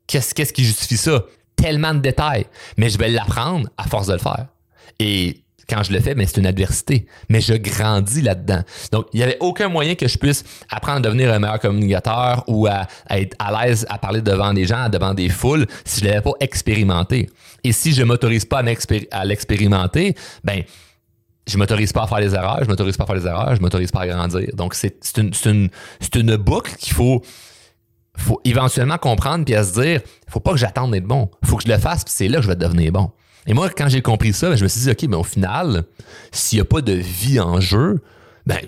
qu'est-ce 0.06 0.35
qu'est-ce 0.35 0.53
qui 0.53 0.65
justifie 0.65 0.97
ça? 0.97 1.25
Tellement 1.55 1.94
de 1.94 2.00
détails, 2.00 2.47
mais 2.77 2.91
je 2.91 2.99
vais 2.99 3.09
l'apprendre 3.09 3.69
à 3.79 3.85
force 3.85 4.09
de 4.09 4.15
le 4.15 4.19
faire. 4.19 4.47
Et 4.99 5.43
quand 5.69 5.82
je 5.82 5.93
le 5.93 6.00
fais, 6.00 6.14
mais 6.14 6.26
c'est 6.26 6.38
une 6.38 6.47
adversité. 6.47 7.06
Mais 7.29 7.41
je 7.41 7.55
grandis 7.55 8.23
là-dedans. 8.23 8.62
Donc, 8.93 9.06
il 9.12 9.19
n'y 9.19 9.23
avait 9.23 9.37
aucun 9.41 9.69
moyen 9.69 9.94
que 9.94 10.06
je 10.06 10.17
puisse 10.17 10.44
apprendre 10.70 10.99
à 10.99 11.00
devenir 11.00 11.32
un 11.32 11.38
meilleur 11.38 11.58
communicateur 11.58 12.44
ou 12.47 12.67
à, 12.67 12.87
être 13.11 13.37
à 13.38 13.67
l'aise 13.67 13.87
à 13.88 13.99
parler 13.99 14.20
devant 14.20 14.55
des 14.55 14.64
gens, 14.64 14.88
devant 14.88 15.14
des 15.14 15.29
foules, 15.29 15.67
si 15.85 16.00
je 16.00 16.05
ne 16.05 16.11
l'avais 16.11 16.23
pas 16.23 16.32
expérimenté. 16.41 17.29
Et 17.64 17.73
si 17.73 17.93
je 17.93 18.03
ne 18.03 18.06
m'autorise 18.06 18.44
pas 18.44 18.62
à 19.11 19.25
l'expérimenter, 19.25 20.14
ben, 20.44 20.62
je 21.49 21.58
m'autorise 21.58 21.93
pas 21.93 22.05
à 22.05 22.06
faire 22.06 22.20
des 22.20 22.35
erreurs, 22.35 22.61
je 22.62 22.69
m'autorise 22.69 22.97
pas 22.97 23.05
à 23.05 23.06
faire 23.06 23.26
erreurs, 23.26 23.56
je 23.56 23.61
m'autorise 23.61 23.91
pas 23.91 24.00
à 24.00 24.06
grandir. 24.06 24.49
Donc, 24.55 24.75
c'est 24.75 24.97
une, 25.17 25.32
une, 25.44 25.70
une 26.14 26.37
boucle 26.37 26.75
qu'il 26.76 26.93
faut 26.93 27.23
faut 28.19 28.41
éventuellement 28.44 28.97
comprendre 28.97 29.44
puis 29.44 29.55
à 29.55 29.62
se 29.62 29.79
dire, 29.79 30.00
faut 30.26 30.41
pas 30.41 30.53
que 30.53 30.56
j'attende 30.56 30.93
d'être 30.93 31.05
bon. 31.05 31.31
Faut 31.44 31.56
que 31.56 31.64
je 31.64 31.69
le 31.69 31.79
fasse 31.79 32.03
puis 32.03 32.14
c'est 32.17 32.29
là 32.29 32.38
que 32.38 32.44
je 32.44 32.49
vais 32.49 32.56
devenir 32.56 32.91
bon. 32.91 33.11
Et 33.46 33.54
moi, 33.54 33.70
quand 33.70 33.88
j'ai 33.88 34.02
compris 34.02 34.32
ça, 34.32 34.50
ben, 34.50 34.56
je 34.56 34.64
me 34.64 34.69
suis 34.69 34.81
dit, 34.81 34.90
OK, 34.90 35.02
mais 35.08 35.16
au 35.16 35.25
final, 35.25 35.84
s'il 36.32 36.58
n'y 36.58 36.62
a 36.62 36.64
pas 36.64 36.81
de 36.81 36.93
vie 36.93 37.38
en 37.40 37.60
jeu, 37.60 38.02
ben, 38.44 38.58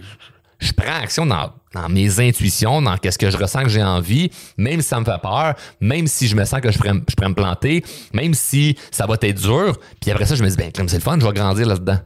je 0.58 0.72
prends 0.72 1.00
action 1.00 1.26
dans, 1.26 1.52
mes 1.88 2.20
intuitions, 2.20 2.82
dans 2.82 2.96
qu'est-ce 2.96 3.18
que 3.18 3.30
je 3.30 3.36
ressens 3.36 3.62
que 3.62 3.68
j'ai 3.68 3.82
envie, 3.82 4.30
même 4.56 4.80
si 4.80 4.88
ça 4.88 4.98
me 4.98 5.04
fait 5.04 5.20
peur, 5.22 5.54
même 5.80 6.06
si 6.06 6.26
je 6.26 6.34
me 6.34 6.44
sens 6.44 6.60
que 6.60 6.72
je 6.72 6.78
pourrais, 6.78 6.94
me 6.94 7.34
planter, 7.34 7.84
même 8.12 8.34
si 8.34 8.76
ça 8.90 9.06
va 9.06 9.16
être 9.20 9.40
dur. 9.40 9.76
Puis 10.00 10.10
après 10.10 10.26
ça, 10.26 10.34
je 10.34 10.42
me 10.42 10.48
dis, 10.48 10.56
ben, 10.56 10.70
c'est 10.74 10.94
le 10.94 11.00
fun, 11.00 11.18
je 11.20 11.26
vais 11.26 11.32
grandir 11.32 11.66
là-dedans. 11.66 11.98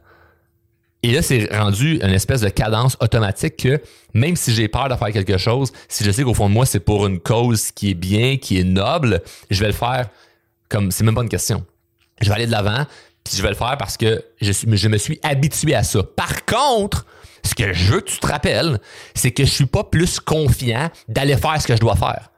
Et 1.05 1.13
là, 1.13 1.21
c'est 1.21 1.49
rendu 1.53 1.97
une 1.97 2.11
espèce 2.11 2.43
de 2.43 2.49
cadence 2.49 2.97
automatique 3.01 3.57
que 3.57 3.81
même 4.15 4.37
si 4.37 4.55
j'ai 4.55 4.69
peur 4.69 4.89
de 4.89 4.95
faire 4.95 5.11
quelque 5.11 5.37
chose, 5.37 5.73
si 5.89 6.05
je 6.05 6.11
sais 6.13 6.23
qu'au 6.23 6.35
fond 6.35 6.49
de 6.49 6.55
moi, 6.55 6.65
c'est 6.65 6.81
pour 6.81 7.07
une 7.07 7.19
cause 7.19 7.73
qui 7.73 7.91
est 7.91 7.95
bien, 7.95 8.37
qui 8.37 8.59
est 8.59 8.65
noble, 8.65 9.21
je 9.51 9.61
vais 9.61 9.67
le 9.67 9.73
faire 9.73 10.09
comme 10.69 10.93
c'est 10.93 11.03
même 11.03 11.15
pas 11.15 11.23
une 11.23 11.29
question 11.29 11.65
je 12.21 12.29
vais 12.29 12.35
aller 12.35 12.47
de 12.47 12.53
l'avant, 12.53 12.87
puis 13.25 13.37
je 13.37 13.43
vais 13.43 13.51
le 13.51 13.55
faire 13.55 13.77
parce 13.79 13.97
que 13.97 14.25
je, 14.41 14.53
suis, 14.53 14.77
je 14.77 14.89
me 14.89 14.99
suis 14.99 15.19
habitué 15.23 15.75
à 15.75 15.83
ça. 15.83 16.03
Par 16.03 16.45
contre, 16.45 17.07
ce 17.45 17.55
que 17.55 17.73
je 17.73 17.93
veux 17.93 18.01
que 18.01 18.11
tu 18.11 18.19
te 18.19 18.27
rappelles, 18.27 18.81
c'est 19.15 19.31
que 19.31 19.45
je 19.45 19.51
suis 19.51 19.67
pas 19.67 19.85
plus 19.85 20.21
confiant 20.21 20.91
d'aller 21.09 21.37
faire 21.37 21.61
ce 21.61 21.67
que 21.67 21.75
je 21.75 21.81
dois 21.81 21.97
faire. 21.97 22.31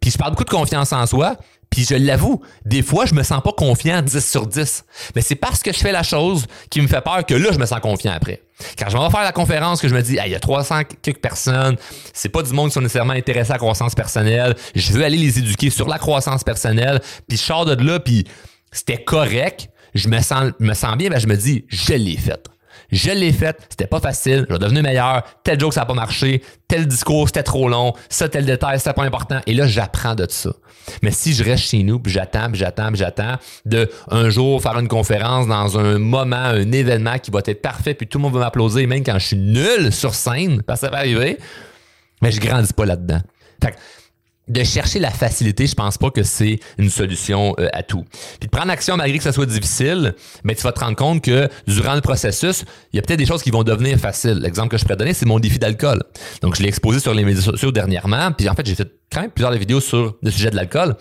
Puis 0.00 0.10
je 0.10 0.18
parle 0.18 0.30
beaucoup 0.30 0.44
de 0.44 0.50
confiance 0.50 0.92
en 0.92 1.06
soi, 1.06 1.36
puis 1.70 1.86
je 1.88 1.94
l'avoue, 1.94 2.42
des 2.64 2.82
fois, 2.82 3.06
je 3.06 3.14
me 3.14 3.22
sens 3.22 3.42
pas 3.42 3.52
confiant 3.52 4.02
10 4.02 4.28
sur 4.28 4.46
10. 4.46 4.84
Mais 5.14 5.22
c'est 5.22 5.36
parce 5.36 5.62
que 5.62 5.72
je 5.72 5.78
fais 5.78 5.92
la 5.92 6.02
chose 6.02 6.46
qui 6.68 6.80
me 6.80 6.88
fait 6.88 7.00
peur 7.00 7.24
que 7.24 7.34
là, 7.34 7.52
je 7.52 7.58
me 7.58 7.66
sens 7.66 7.78
confiant 7.80 8.12
après. 8.12 8.42
Quand 8.76 8.88
je 8.88 8.96
vais 8.96 9.10
faire 9.10 9.22
la 9.22 9.32
conférence, 9.32 9.80
que 9.80 9.88
je 9.88 9.94
me 9.94 10.02
dis, 10.02 10.18
il 10.24 10.30
y 10.32 10.34
a 10.34 10.40
300 10.40 10.82
quelques 11.00 11.20
personnes, 11.20 11.76
c'est 12.12 12.28
pas 12.28 12.42
du 12.42 12.52
monde 12.52 12.68
qui 12.68 12.74
sont 12.74 12.80
nécessairement 12.80 13.12
intéressés 13.12 13.52
à 13.52 13.54
la 13.54 13.58
croissance 13.58 13.94
personnelle, 13.94 14.56
je 14.74 14.92
veux 14.92 15.04
aller 15.04 15.16
les 15.16 15.38
éduquer 15.38 15.70
sur 15.70 15.88
la 15.88 15.98
croissance 15.98 16.42
personnelle, 16.42 17.00
puis 17.28 17.38
je 17.38 17.42
sors 17.42 17.64
de 17.64 17.74
là, 17.82 18.00
puis 18.00 18.26
c'était 18.72 19.02
correct, 19.02 19.68
je 19.94 20.08
me 20.08 20.20
sens, 20.20 20.52
me 20.58 20.74
sens 20.74 20.96
bien, 20.96 21.10
ben 21.10 21.18
je 21.18 21.26
me 21.26 21.36
dis, 21.36 21.64
je 21.68 21.94
l'ai 21.94 22.16
fait. 22.16 22.48
Je 22.92 23.10
l'ai 23.10 23.32
fait, 23.32 23.56
c'était 23.68 23.86
pas 23.86 24.00
facile, 24.00 24.46
je 24.48 24.54
vais 24.54 24.58
devenir 24.58 24.82
meilleur, 24.82 25.22
tel 25.44 25.60
joke 25.60 25.72
ça 25.72 25.80
n'a 25.80 25.86
pas 25.86 25.94
marché, 25.94 26.42
tel 26.66 26.88
discours 26.88 27.28
c'était 27.28 27.44
trop 27.44 27.68
long, 27.68 27.92
ça 28.08 28.28
tel 28.28 28.44
détail 28.44 28.78
c'était 28.78 28.92
pas 28.92 29.04
important. 29.04 29.40
Et 29.46 29.54
là 29.54 29.66
j'apprends 29.66 30.16
de 30.16 30.26
ça. 30.28 30.50
Mais 31.02 31.12
si 31.12 31.32
je 31.32 31.44
reste 31.44 31.64
chez 31.64 31.84
nous 31.84 32.00
puis 32.00 32.12
j'attends, 32.12 32.48
puis 32.48 32.58
j'attends, 32.58 32.88
puis 32.88 32.96
j'attends 32.96 33.36
de 33.64 33.88
un 34.08 34.28
jour 34.30 34.60
faire 34.60 34.76
une 34.78 34.88
conférence 34.88 35.46
dans 35.46 35.78
un 35.78 35.98
moment, 35.98 36.36
un 36.36 36.72
événement 36.72 37.18
qui 37.18 37.30
va 37.30 37.40
être 37.46 37.62
parfait 37.62 37.94
puis 37.94 38.08
tout 38.08 38.18
le 38.18 38.22
monde 38.22 38.34
va 38.34 38.40
m'applaudir 38.40 38.88
même 38.88 39.04
quand 39.04 39.18
je 39.18 39.26
suis 39.26 39.36
nul 39.36 39.92
sur 39.92 40.14
scène, 40.14 40.62
parce 40.62 40.80
que 40.80 40.86
ça 40.86 40.90
va 40.90 40.98
arriver, 40.98 41.38
mais 42.22 42.32
je 42.32 42.40
grandis 42.40 42.72
pas 42.72 42.86
là-dedans. 42.86 43.20
Fait 43.62 43.76
de 44.50 44.64
chercher 44.64 44.98
la 44.98 45.10
facilité, 45.10 45.66
je 45.66 45.74
pense 45.74 45.96
pas 45.96 46.10
que 46.10 46.24
c'est 46.24 46.58
une 46.76 46.90
solution 46.90 47.54
euh, 47.60 47.68
à 47.72 47.82
tout. 47.84 48.04
Puis 48.40 48.48
de 48.48 48.50
prendre 48.50 48.70
action 48.70 48.96
malgré 48.96 49.16
que 49.16 49.24
ça 49.24 49.32
soit 49.32 49.46
difficile, 49.46 50.14
mais 50.42 50.56
tu 50.56 50.62
vas 50.62 50.72
te 50.72 50.80
rendre 50.80 50.96
compte 50.96 51.22
que 51.22 51.48
durant 51.68 51.94
le 51.94 52.00
processus, 52.00 52.64
il 52.92 52.96
y 52.96 52.98
a 52.98 53.02
peut-être 53.02 53.18
des 53.18 53.26
choses 53.26 53.42
qui 53.42 53.50
vont 53.50 53.62
devenir 53.62 53.96
faciles. 53.98 54.38
L'exemple 54.40 54.68
que 54.68 54.76
je 54.76 54.82
pourrais 54.82 54.96
donner, 54.96 55.14
c'est 55.14 55.26
mon 55.26 55.38
défi 55.38 55.60
d'alcool. 55.60 56.02
Donc 56.42 56.56
je 56.56 56.62
l'ai 56.62 56.68
exposé 56.68 56.98
sur 56.98 57.14
les 57.14 57.24
médias 57.24 57.42
sociaux 57.42 57.70
dernièrement, 57.70 58.32
puis 58.32 58.48
en 58.48 58.54
fait, 58.54 58.66
j'ai 58.66 58.74
fait 58.74 58.90
quand 59.12 59.20
même 59.20 59.30
plusieurs 59.30 59.52
vidéos 59.52 59.80
sur 59.80 60.16
le 60.20 60.30
sujet 60.30 60.50
de 60.50 60.56
l'alcool. 60.56 60.96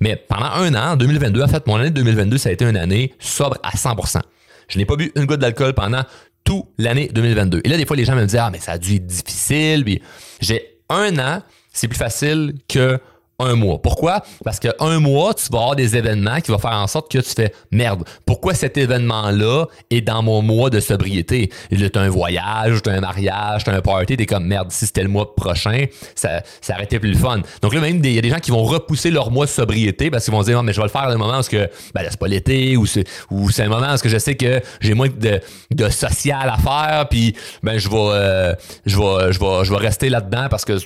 Mais 0.00 0.16
pendant 0.16 0.46
un 0.46 0.72
an, 0.74 0.92
en 0.92 0.96
2022, 0.96 1.42
en 1.42 1.48
fait, 1.48 1.66
mon 1.66 1.76
année 1.76 1.90
2022, 1.90 2.38
ça 2.38 2.50
a 2.50 2.52
été 2.52 2.64
une 2.64 2.76
année 2.76 3.14
sobre 3.18 3.58
à 3.64 3.70
100%. 3.70 4.20
Je 4.68 4.78
n'ai 4.78 4.84
pas 4.84 4.94
bu 4.94 5.10
une 5.16 5.26
goutte 5.26 5.40
d'alcool 5.40 5.74
pendant 5.74 6.02
toute 6.44 6.66
l'année 6.78 7.10
2022. 7.12 7.62
Et 7.64 7.68
là, 7.68 7.76
des 7.76 7.84
fois, 7.84 7.96
les 7.96 8.04
gens 8.04 8.14
me 8.14 8.24
disent, 8.24 8.36
ah, 8.40 8.50
mais 8.50 8.58
ça 8.58 8.72
a 8.72 8.78
dû 8.78 8.96
être 8.96 9.06
difficile. 9.06 9.84
Puis 9.84 10.00
j'ai 10.40 10.78
un 10.88 11.18
an 11.18 11.42
c'est 11.72 11.88
plus 11.88 11.98
facile 11.98 12.54
que 12.68 12.98
un 13.38 13.54
mois. 13.54 13.80
Pourquoi? 13.80 14.22
Parce 14.44 14.58
que 14.58 14.68
un 14.80 15.00
mois, 15.00 15.34
tu 15.34 15.44
vas 15.50 15.58
avoir 15.58 15.76
des 15.76 15.96
événements 15.96 16.40
qui 16.40 16.50
vont 16.50 16.58
faire 16.58 16.72
en 16.72 16.86
sorte 16.86 17.10
que 17.10 17.18
tu 17.18 17.30
fais 17.30 17.52
merde. 17.70 18.04
Pourquoi 18.26 18.54
cet 18.54 18.76
événement-là 18.76 19.66
est 19.90 20.00
dans 20.00 20.22
mon 20.22 20.42
mois 20.42 20.70
de 20.70 20.80
sobriété? 20.80 21.50
T'as 21.92 22.00
un 22.00 22.08
voyage, 22.08 22.82
t'as 22.82 22.92
un 22.92 23.00
mariage, 23.00 23.64
t'as 23.64 23.74
un 23.74 23.80
party, 23.80 24.16
t'es 24.16 24.26
comme 24.26 24.46
merde. 24.46 24.70
Si 24.70 24.86
c'était 24.86 25.02
le 25.02 25.08
mois 25.08 25.34
prochain, 25.34 25.86
ça, 26.14 26.42
ça 26.60 26.74
aurait 26.74 26.84
été 26.84 26.98
plus 26.98 27.12
le 27.12 27.18
fun. 27.18 27.40
Donc 27.60 27.74
là, 27.74 27.80
même, 27.80 28.00
il 28.04 28.12
y 28.12 28.18
a 28.18 28.22
des 28.22 28.30
gens 28.30 28.38
qui 28.38 28.50
vont 28.50 28.62
repousser 28.62 29.10
leur 29.10 29.30
mois 29.30 29.46
de 29.46 29.50
sobriété 29.50 30.10
parce 30.10 30.24
qu'ils 30.24 30.34
vont 30.34 30.42
dire, 30.42 30.62
mais 30.62 30.72
je 30.72 30.80
vais 30.80 30.86
le 30.86 30.90
faire 30.90 31.02
à 31.02 31.12
un 31.12 31.16
moment 31.16 31.38
où 31.38 31.42
que, 31.42 31.68
ben, 31.94 32.06
c'est 32.08 32.18
pas 32.18 32.28
l'été 32.28 32.76
ou 32.76 32.86
c'est, 32.86 33.04
ou 33.30 33.50
c'est 33.50 33.64
un 33.64 33.68
moment 33.68 33.92
où 33.92 34.08
je 34.08 34.18
sais 34.18 34.36
que 34.36 34.60
j'ai 34.80 34.94
moins 34.94 35.08
de, 35.08 35.40
de 35.70 35.88
social 35.88 36.48
à 36.48 36.56
faire 36.56 37.08
puis, 37.08 37.34
ben, 37.62 37.78
je 37.78 37.88
vais, 37.88 37.96
euh, 37.96 38.54
je 38.86 38.96
vais, 38.96 39.32
je 39.32 39.40
vais, 39.40 39.64
je 39.64 39.70
vais 39.70 39.78
rester 39.78 40.08
là-dedans 40.08 40.46
parce 40.50 40.64
que 40.64 40.78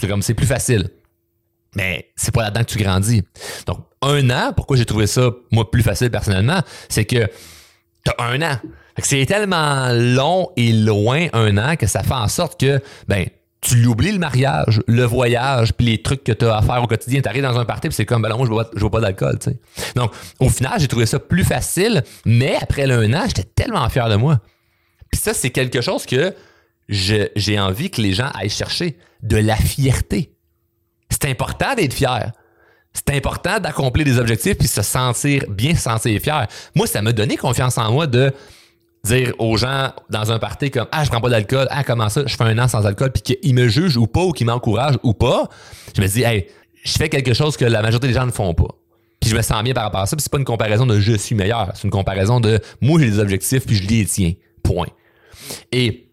c'est 0.00 0.08
comme, 0.08 0.22
c'est 0.22 0.34
plus 0.34 0.46
facile. 0.46 0.88
Mais 1.74 2.10
c'est 2.16 2.32
pas 2.32 2.42
là-dedans 2.42 2.64
que 2.64 2.70
tu 2.70 2.78
grandis. 2.78 3.22
Donc, 3.66 3.78
un 4.02 4.30
an, 4.30 4.52
pourquoi 4.54 4.76
j'ai 4.76 4.84
trouvé 4.84 5.06
ça, 5.06 5.30
moi, 5.50 5.70
plus 5.70 5.82
facile 5.82 6.10
personnellement, 6.10 6.60
c'est 6.88 7.04
que 7.04 7.28
t'as 8.04 8.14
un 8.18 8.40
an. 8.42 8.58
C'est 8.98 9.26
tellement 9.26 9.88
long 9.92 10.50
et 10.56 10.72
loin 10.72 11.26
un 11.32 11.58
an 11.58 11.76
que 11.76 11.86
ça 11.86 12.02
fait 12.02 12.12
en 12.12 12.28
sorte 12.28 12.60
que, 12.60 12.80
ben, 13.08 13.26
tu 13.64 13.76
l'oublies 13.76 14.12
le 14.12 14.18
mariage, 14.18 14.82
le 14.86 15.04
voyage, 15.04 15.72
puis 15.72 15.86
les 15.86 16.02
trucs 16.02 16.22
que 16.22 16.32
tu 16.32 16.44
as 16.44 16.58
à 16.58 16.62
faire 16.62 16.82
au 16.82 16.86
quotidien. 16.86 17.22
Tu 17.22 17.28
arrives 17.28 17.42
dans 17.42 17.58
un 17.58 17.64
party, 17.64 17.88
puis 17.88 17.94
c'est 17.94 18.04
comme, 18.04 18.22
ben 18.22 18.30
je 18.30 18.48
bois, 18.48 18.70
je 18.74 18.80
bois 18.80 18.90
pas 18.90 19.00
d'alcool, 19.00 19.38
tu 19.40 19.50
sais. 19.50 19.58
Donc, 19.96 20.12
au 20.38 20.50
final, 20.50 20.74
j'ai 20.78 20.86
trouvé 20.86 21.06
ça 21.06 21.18
plus 21.18 21.44
facile, 21.44 22.04
mais 22.26 22.56
après 22.60 22.90
un 22.90 23.12
an, 23.14 23.24
j'étais 23.26 23.44
tellement 23.44 23.88
fier 23.88 24.08
de 24.08 24.16
moi. 24.16 24.38
Puis 25.10 25.20
ça, 25.20 25.32
c'est 25.32 25.50
quelque 25.50 25.80
chose 25.80 26.04
que 26.04 26.34
j'ai 26.88 27.58
envie 27.58 27.90
que 27.90 28.02
les 28.02 28.12
gens 28.12 28.28
aillent 28.34 28.50
chercher, 28.50 28.98
de 29.22 29.38
la 29.38 29.56
fierté. 29.56 30.33
C'est 31.24 31.30
important 31.30 31.74
d'être 31.74 31.94
fier. 31.94 32.32
C'est 32.92 33.16
important 33.16 33.58
d'accomplir 33.58 34.04
des 34.04 34.18
objectifs 34.18 34.58
puis 34.58 34.68
se 34.68 34.82
sentir 34.82 35.44
bien, 35.48 35.74
se 35.74 35.80
sentir 35.80 36.20
fier. 36.20 36.46
Moi, 36.74 36.86
ça 36.86 37.00
m'a 37.00 37.12
donné 37.12 37.38
confiance 37.38 37.78
en 37.78 37.90
moi 37.92 38.06
de 38.06 38.30
dire 39.04 39.32
aux 39.38 39.56
gens 39.56 39.92
dans 40.10 40.32
un 40.32 40.38
party 40.38 40.70
comme 40.70 40.86
ah 40.92 41.02
je 41.02 41.08
prends 41.08 41.22
pas 41.22 41.30
d'alcool 41.30 41.66
ah 41.70 41.82
comment 41.82 42.10
ça 42.10 42.24
je 42.26 42.36
fais 42.36 42.44
un 42.44 42.58
an 42.58 42.68
sans 42.68 42.86
alcool 42.86 43.10
puis 43.10 43.22
qu'ils 43.22 43.54
me 43.54 43.68
jugent 43.68 43.98
ou 43.98 44.06
pas 44.06 44.22
ou 44.22 44.32
qu'ils 44.32 44.46
m'encouragent 44.46 44.98
ou 45.02 45.12
pas 45.12 45.48
je 45.94 46.00
me 46.00 46.06
dis 46.06 46.22
hey 46.22 46.46
je 46.82 46.92
fais 46.92 47.10
quelque 47.10 47.34
chose 47.34 47.58
que 47.58 47.66
la 47.66 47.82
majorité 47.82 48.06
des 48.08 48.14
gens 48.14 48.24
ne 48.24 48.30
font 48.30 48.54
pas 48.54 48.68
puis 49.20 49.28
je 49.28 49.36
me 49.36 49.42
sens 49.42 49.62
bien 49.62 49.74
par 49.74 49.84
rapport 49.84 50.00
à 50.00 50.06
ça 50.06 50.16
puis 50.16 50.22
c'est 50.22 50.32
pas 50.32 50.38
une 50.38 50.46
comparaison 50.46 50.86
de 50.86 51.00
je 51.00 51.12
suis 51.18 51.34
meilleur 51.34 51.70
c'est 51.74 51.84
une 51.84 51.90
comparaison 51.90 52.40
de 52.40 52.58
moi 52.80 52.98
j'ai 52.98 53.10
des 53.10 53.18
objectifs 53.18 53.66
puis 53.66 53.76
je 53.76 53.86
les 53.86 54.06
tiens 54.06 54.32
point 54.62 54.88
et 55.70 56.03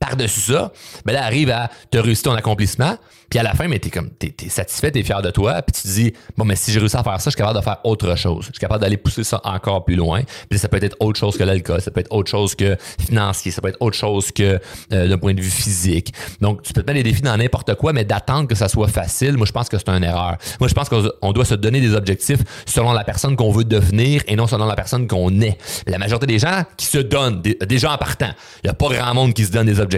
par-dessus 0.00 0.52
ça 0.52 0.72
ben 1.04 1.12
là 1.12 1.24
arrive 1.24 1.50
à 1.50 1.70
te 1.90 1.98
réussir 1.98 2.32
ton 2.32 2.36
accomplissement 2.36 2.96
puis 3.30 3.38
à 3.38 3.44
la 3.44 3.54
fin, 3.54 3.68
mais 3.68 3.78
t'es 3.78 3.90
comme, 3.90 4.10
t'es, 4.10 4.30
t'es 4.30 4.48
satisfait, 4.48 4.90
t'es 4.90 5.04
fier 5.04 5.22
de 5.22 5.30
toi, 5.30 5.62
puis 5.62 5.80
tu 5.80 5.82
te 5.82 5.94
dis, 5.94 6.12
bon, 6.36 6.44
mais 6.44 6.56
si 6.56 6.72
j'ai 6.72 6.80
réussi 6.80 6.96
à 6.96 7.04
faire 7.04 7.20
ça, 7.20 7.26
je 7.26 7.30
suis 7.30 7.38
capable 7.38 7.60
de 7.60 7.62
faire 7.62 7.78
autre 7.84 8.16
chose. 8.16 8.46
Je 8.46 8.50
suis 8.50 8.58
capable 8.58 8.80
d'aller 8.80 8.96
pousser 8.96 9.22
ça 9.22 9.40
encore 9.44 9.84
plus 9.84 9.94
loin. 9.94 10.22
Puis 10.48 10.58
ça 10.58 10.68
peut 10.68 10.82
être 10.82 10.96
autre 10.98 11.18
chose 11.20 11.38
que 11.38 11.44
l'alcool, 11.44 11.80
ça 11.80 11.92
peut 11.92 12.00
être 12.00 12.12
autre 12.12 12.28
chose 12.28 12.56
que 12.56 12.76
financier, 12.98 13.52
ça 13.52 13.62
peut 13.62 13.68
être 13.68 13.80
autre 13.80 13.96
chose 13.96 14.32
que 14.32 14.58
euh, 14.92 15.08
d'un 15.08 15.16
point 15.16 15.32
de 15.32 15.40
vue 15.40 15.48
physique. 15.48 16.12
Donc, 16.40 16.62
tu 16.62 16.72
peux 16.72 16.82
te 16.82 16.90
mettre 16.90 17.04
des 17.04 17.08
défis 17.08 17.22
dans 17.22 17.36
n'importe 17.36 17.72
quoi, 17.76 17.92
mais 17.92 18.04
d'attendre 18.04 18.48
que 18.48 18.56
ça 18.56 18.68
soit 18.68 18.88
facile, 18.88 19.36
moi, 19.36 19.46
je 19.46 19.52
pense 19.52 19.68
que 19.68 19.78
c'est 19.78 19.88
une 19.88 20.02
erreur. 20.02 20.36
Moi, 20.58 20.68
je 20.68 20.74
pense 20.74 20.88
qu'on 20.88 21.32
doit 21.32 21.44
se 21.44 21.54
donner 21.54 21.80
des 21.80 21.94
objectifs 21.94 22.40
selon 22.66 22.90
la 22.90 23.04
personne 23.04 23.36
qu'on 23.36 23.52
veut 23.52 23.64
devenir 23.64 24.22
et 24.26 24.34
non 24.34 24.48
selon 24.48 24.66
la 24.66 24.74
personne 24.74 25.06
qu'on 25.06 25.40
est. 25.40 25.56
La 25.86 25.98
majorité 25.98 26.26
des 26.26 26.40
gens 26.40 26.64
qui 26.76 26.86
se 26.86 26.98
donnent, 26.98 27.42
des, 27.42 27.86
en 27.86 27.96
partant, 27.96 28.32
il 28.64 28.66
n'y 28.66 28.70
a 28.70 28.74
pas 28.74 28.88
grand 28.88 29.14
monde 29.14 29.34
qui 29.34 29.44
se 29.44 29.52
donne 29.52 29.66
des 29.66 29.78
objectifs, 29.78 29.89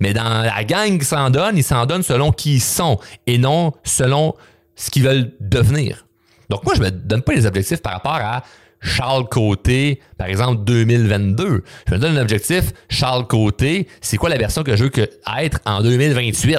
mais 0.00 0.12
dans 0.12 0.42
la 0.42 0.64
gang 0.64 0.98
qui 0.98 1.04
s'en 1.04 1.30
donne, 1.30 1.56
ils 1.56 1.64
s'en 1.64 1.86
donnent 1.86 2.02
selon 2.02 2.32
qui 2.32 2.60
sont 2.60 2.98
et 3.26 3.38
non 3.38 3.72
selon 3.84 4.34
ce 4.76 4.90
qu'ils 4.90 5.04
veulent 5.04 5.32
devenir. 5.40 6.06
Donc 6.50 6.64
moi, 6.64 6.74
je 6.74 6.80
me 6.80 6.90
donne 6.90 7.22
pas 7.22 7.32
les 7.32 7.46
objectifs 7.46 7.80
par 7.80 7.94
rapport 7.94 8.14
à 8.14 8.42
Charles 8.80 9.28
Côté, 9.28 10.00
par 10.18 10.26
exemple 10.28 10.62
2022. 10.64 11.64
Je 11.88 11.94
me 11.94 11.98
donne 11.98 12.18
un 12.18 12.22
objectif, 12.22 12.72
Charles 12.88 13.26
Côté, 13.26 13.88
c'est 14.00 14.16
quoi 14.16 14.28
la 14.28 14.36
version 14.36 14.62
que 14.62 14.76
je 14.76 14.84
veux 14.84 14.90
être 14.96 15.60
en 15.64 15.82
2028, 15.82 16.58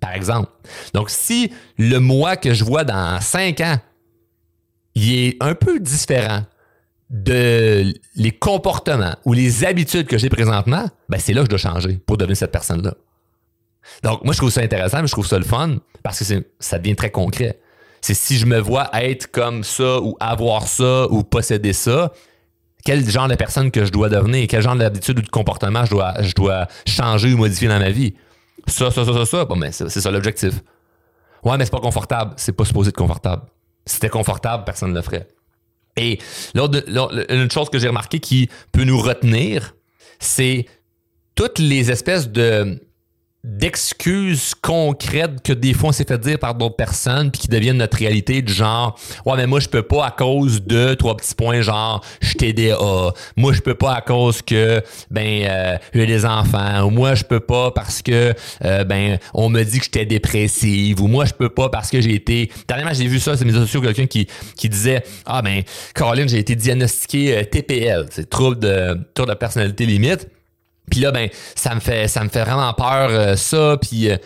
par 0.00 0.12
exemple? 0.12 0.50
Donc 0.94 1.10
si 1.10 1.52
le 1.78 1.98
mois 1.98 2.36
que 2.36 2.54
je 2.54 2.64
vois 2.64 2.84
dans 2.84 3.20
5 3.20 3.60
ans, 3.60 3.76
il 4.94 5.14
est 5.14 5.36
un 5.40 5.54
peu 5.54 5.78
différent 5.78 6.44
de 7.12 7.92
les 8.16 8.30
comportements 8.32 9.14
ou 9.26 9.34
les 9.34 9.64
habitudes 9.64 10.06
que 10.06 10.16
j'ai 10.16 10.30
présentement, 10.30 10.88
ben 11.10 11.18
c'est 11.18 11.34
là 11.34 11.42
que 11.42 11.46
je 11.46 11.50
dois 11.50 11.58
changer 11.58 12.00
pour 12.06 12.16
devenir 12.16 12.36
cette 12.36 12.52
personne-là. 12.52 12.94
Donc, 14.02 14.24
moi, 14.24 14.32
je 14.32 14.38
trouve 14.38 14.50
ça 14.50 14.62
intéressant, 14.62 15.02
mais 15.02 15.06
je 15.06 15.12
trouve 15.12 15.26
ça 15.26 15.38
le 15.38 15.44
fun 15.44 15.76
parce 16.02 16.26
que 16.26 16.44
ça 16.58 16.78
devient 16.78 16.96
très 16.96 17.10
concret. 17.10 17.60
C'est 18.00 18.14
si 18.14 18.38
je 18.38 18.46
me 18.46 18.58
vois 18.58 18.88
être 18.94 19.30
comme 19.30 19.62
ça 19.62 20.00
ou 20.00 20.16
avoir 20.20 20.66
ça 20.66 21.06
ou 21.10 21.22
posséder 21.22 21.72
ça, 21.72 22.12
quel 22.84 23.08
genre 23.08 23.28
de 23.28 23.34
personne 23.34 23.70
que 23.70 23.84
je 23.84 23.92
dois 23.92 24.08
devenir, 24.08 24.46
quel 24.48 24.62
genre 24.62 24.74
d'habitude 24.74 25.18
ou 25.18 25.22
de 25.22 25.28
comportement 25.28 25.84
je 25.84 25.90
dois, 25.90 26.14
je 26.20 26.32
dois 26.32 26.66
changer 26.86 27.34
ou 27.34 27.36
modifier 27.36 27.68
dans 27.68 27.78
ma 27.78 27.90
vie? 27.90 28.14
Ça, 28.66 28.90
ça, 28.90 29.04
ça, 29.04 29.12
ça, 29.12 29.26
ça, 29.26 29.44
bon, 29.44 29.56
ben, 29.56 29.70
c'est 29.70 29.88
ça 29.88 30.10
l'objectif. 30.10 30.54
Ouais, 31.44 31.56
mais 31.58 31.64
c'est 31.64 31.72
pas 31.72 31.80
confortable. 31.80 32.32
C'est 32.36 32.52
pas 32.52 32.64
supposé 32.64 32.88
être 32.88 32.96
confortable. 32.96 33.42
Si 33.84 33.94
c'était 33.94 34.08
confortable, 34.08 34.64
personne 34.64 34.90
ne 34.90 34.96
le 34.96 35.02
ferait. 35.02 35.28
Et 35.96 36.18
une 36.54 37.50
chose 37.50 37.70
que 37.70 37.78
j'ai 37.78 37.88
remarqué 37.88 38.18
qui 38.18 38.48
peut 38.72 38.84
nous 38.84 39.00
retenir, 39.00 39.74
c'est 40.18 40.66
toutes 41.34 41.58
les 41.58 41.90
espèces 41.90 42.30
de 42.30 42.80
d'excuses 43.44 44.54
concrètes 44.54 45.42
que 45.42 45.52
des 45.52 45.74
fois 45.74 45.88
on 45.88 45.92
s'est 45.92 46.04
fait 46.06 46.18
dire 46.18 46.38
par 46.38 46.54
d'autres 46.54 46.76
personnes 46.76 47.30
puis 47.30 47.42
qui 47.42 47.48
deviennent 47.48 47.78
notre 47.78 47.98
réalité 47.98 48.40
du 48.40 48.52
genre 48.52 48.98
ouais 49.26 49.36
mais 49.36 49.46
moi 49.46 49.58
je 49.58 49.68
peux 49.68 49.82
pas 49.82 50.06
à 50.06 50.10
cause 50.12 50.62
de 50.62 50.94
trois 50.94 51.16
petits 51.16 51.34
points 51.34 51.60
genre 51.60 52.04
je 52.20 52.34
TDA 52.34 52.78
moi 53.36 53.52
je 53.52 53.60
peux 53.60 53.74
pas 53.74 53.94
à 53.94 54.00
cause 54.00 54.42
que 54.42 54.82
ben 55.10 55.44
euh, 55.44 55.78
j'ai 55.94 56.06
des 56.06 56.24
enfants. 56.24 56.82
Ou 56.84 56.90
moi 56.90 57.14
je 57.14 57.24
peux 57.24 57.40
pas 57.40 57.70
parce 57.70 58.02
que 58.02 58.34
euh, 58.64 58.84
ben 58.84 59.18
on 59.34 59.48
me 59.48 59.62
dit 59.62 59.78
que 59.78 59.84
j'étais 59.84 60.06
dépressive. 60.06 61.00
Ou 61.00 61.08
moi 61.08 61.24
je 61.24 61.32
peux 61.32 61.48
pas 61.48 61.68
parce 61.68 61.90
que 61.90 62.00
j'ai 62.00 62.14
été 62.14 62.50
dernièrement 62.68 62.94
j'ai 62.94 63.06
vu 63.06 63.20
ça 63.20 63.36
c'est 63.36 63.44
mes 63.44 63.52
sociaux 63.52 63.80
quelqu'un 63.80 64.06
qui 64.06 64.26
qui 64.56 64.68
disait 64.68 65.02
ah 65.26 65.42
ben 65.42 65.62
Caroline 65.94 66.28
j'ai 66.28 66.38
été 66.38 66.54
diagnostiqué 66.54 67.38
euh, 67.38 67.44
TPL 67.44 68.06
c'est 68.10 68.28
trouble 68.28 68.58
de 68.58 68.98
trouble 69.14 69.30
de 69.30 69.36
personnalité 69.36 69.86
limite 69.86 70.28
puis 70.90 71.00
là, 71.00 71.10
ben, 71.10 71.28
ça 71.54 71.74
me 71.74 71.80
fait, 71.80 72.08
ça 72.08 72.24
me 72.24 72.28
fait 72.28 72.42
vraiment 72.42 72.72
peur, 72.74 73.10
euh, 73.10 73.36
ça. 73.36 73.76
Puis, 73.80 74.08
euh, 74.10 74.16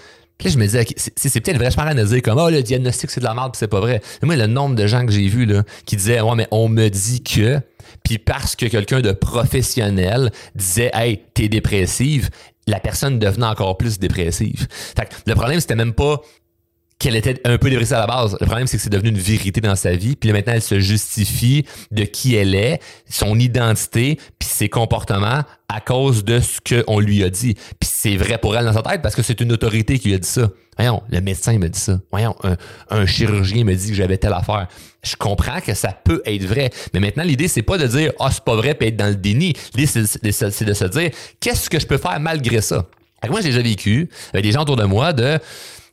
là, 0.43 0.51
je 0.51 0.59
me 0.59 0.65
disais, 0.65 0.87
c'est, 0.97 1.41
peut-être 1.41 1.59
vrai, 1.59 1.71
je 1.71 1.79
à 1.79 1.95
dire 1.95 2.23
comme, 2.23 2.39
oh, 2.39 2.51
le 2.51 2.63
diagnostic, 2.63 3.11
c'est 3.11 3.21
de 3.21 3.25
la 3.25 3.35
merde, 3.35 3.53
puis 3.53 3.59
c'est 3.59 3.69
pas 3.69 3.81
vrai. 3.81 4.01
Moi, 4.23 4.37
le 4.37 4.47
nombre 4.47 4.75
de 4.75 4.87
gens 4.87 5.05
que 5.05 5.13
j'ai 5.13 5.29
vus, 5.29 5.47
là, 5.47 5.63
qui 5.85 5.97
disaient, 5.97 6.21
ouais, 6.21 6.35
mais 6.35 6.49
on 6.51 6.69
me 6.69 6.89
dit 6.89 7.23
que, 7.23 7.61
puis 8.05 8.19
parce 8.19 8.57
que 8.57 8.67
quelqu'un 8.67 9.01
de 9.01 9.13
professionnel 9.13 10.31
disait, 10.55 10.91
hey, 10.95 11.21
t'es 11.35 11.49
dépressive, 11.49 12.31
la 12.67 12.81
personne 12.81 13.19
devenait 13.19 13.47
encore 13.47 13.77
plus 13.77 13.99
dépressive. 13.99 14.67
Fait 14.71 15.07
que 15.07 15.15
le 15.27 15.35
problème, 15.35 15.61
c'était 15.61 15.77
même 15.77 15.95
pas 15.95 16.21
qu'elle 16.99 17.17
était 17.17 17.41
un 17.45 17.59
peu 17.59 17.69
dépressive 17.69 17.95
à 17.97 18.01
la 18.01 18.07
base. 18.07 18.37
Le 18.41 18.47
problème, 18.47 18.67
c'est 18.67 18.79
que 18.79 18.83
c'est 18.83 18.91
devenu 18.91 19.11
une 19.11 19.19
vérité 19.19 19.61
dans 19.61 19.77
sa 19.77 19.95
vie. 19.95 20.17
Puis 20.17 20.29
là, 20.29 20.35
maintenant, 20.35 20.55
elle 20.55 20.63
se 20.63 20.81
justifie 20.81 21.67
de 21.91 22.05
qui 22.05 22.35
elle 22.35 22.55
est, 22.55 22.81
son 23.09 23.39
identité, 23.39 24.19
puis 24.39 24.49
ses 24.49 24.69
comportements 24.69 25.43
à 25.69 25.81
cause 25.81 26.25
de 26.25 26.41
ce 26.41 26.61
qu'on 26.61 26.99
lui 26.99 27.23
a 27.23 27.29
dit. 27.29 27.55
Puis 27.55 27.91
c'est 27.93 28.17
vrai 28.17 28.39
pour 28.39 28.57
elle 28.57 28.65
dans 28.65 28.73
sa 28.73 28.83
tête 28.83 29.03
parce 29.03 29.15
que 29.15 29.23
c'est 29.23 29.41
une 29.41 29.53
autorité 29.53 29.99
qui 29.99 30.09
lui 30.09 30.15
a 30.15 30.19
dit 30.19 30.29
ça. 30.29 30.49
Voyons, 30.79 31.03
le 31.11 31.21
médecin 31.21 31.59
me 31.59 31.69
dit 31.69 31.79
ça. 31.79 31.99
Voyons, 32.11 32.35
un, 32.91 33.07
chirurgien 33.07 33.65
me 33.65 33.75
dit 33.75 33.89
que 33.89 33.95
j'avais 33.95 34.17
telle 34.17 34.33
affaire. 34.33 34.69
Je 35.03 35.17
comprends 35.17 35.61
que 35.61 35.75
ça 35.75 35.89
peut 35.93 36.23
être 36.25 36.45
vrai. 36.45 36.71
Mais 36.95 37.01
maintenant, 37.01 37.25
l'idée, 37.25 37.49
c'est 37.49 37.63
pas 37.63 37.79
de 37.79 37.87
dire, 37.87 38.13
ah, 38.19 38.27
oh, 38.27 38.33
c'est 38.33 38.45
pas 38.45 38.57
vrai, 38.57 38.75
puis 38.75 38.89
être 38.89 38.97
dans 38.97 39.09
le 39.09 39.17
déni. 39.17 39.55
L'idée, 39.75 39.87
c'est 39.87 40.65
de 40.65 40.75
se 40.75 40.85
dire, 40.85 41.11
qu'est-ce 41.41 41.69
que 41.69 41.81
je 41.81 41.87
peux 41.87 41.99
faire 41.99 42.21
malgré 42.21 42.61
ça? 42.61 42.87
moi, 43.29 43.41
j'ai 43.41 43.49
déjà 43.49 43.63
vécu 43.63 44.09
avec 44.33 44.45
des 44.45 44.53
gens 44.53 44.63
autour 44.63 44.77
de 44.77 44.85
moi 44.85 45.13
de 45.13 45.39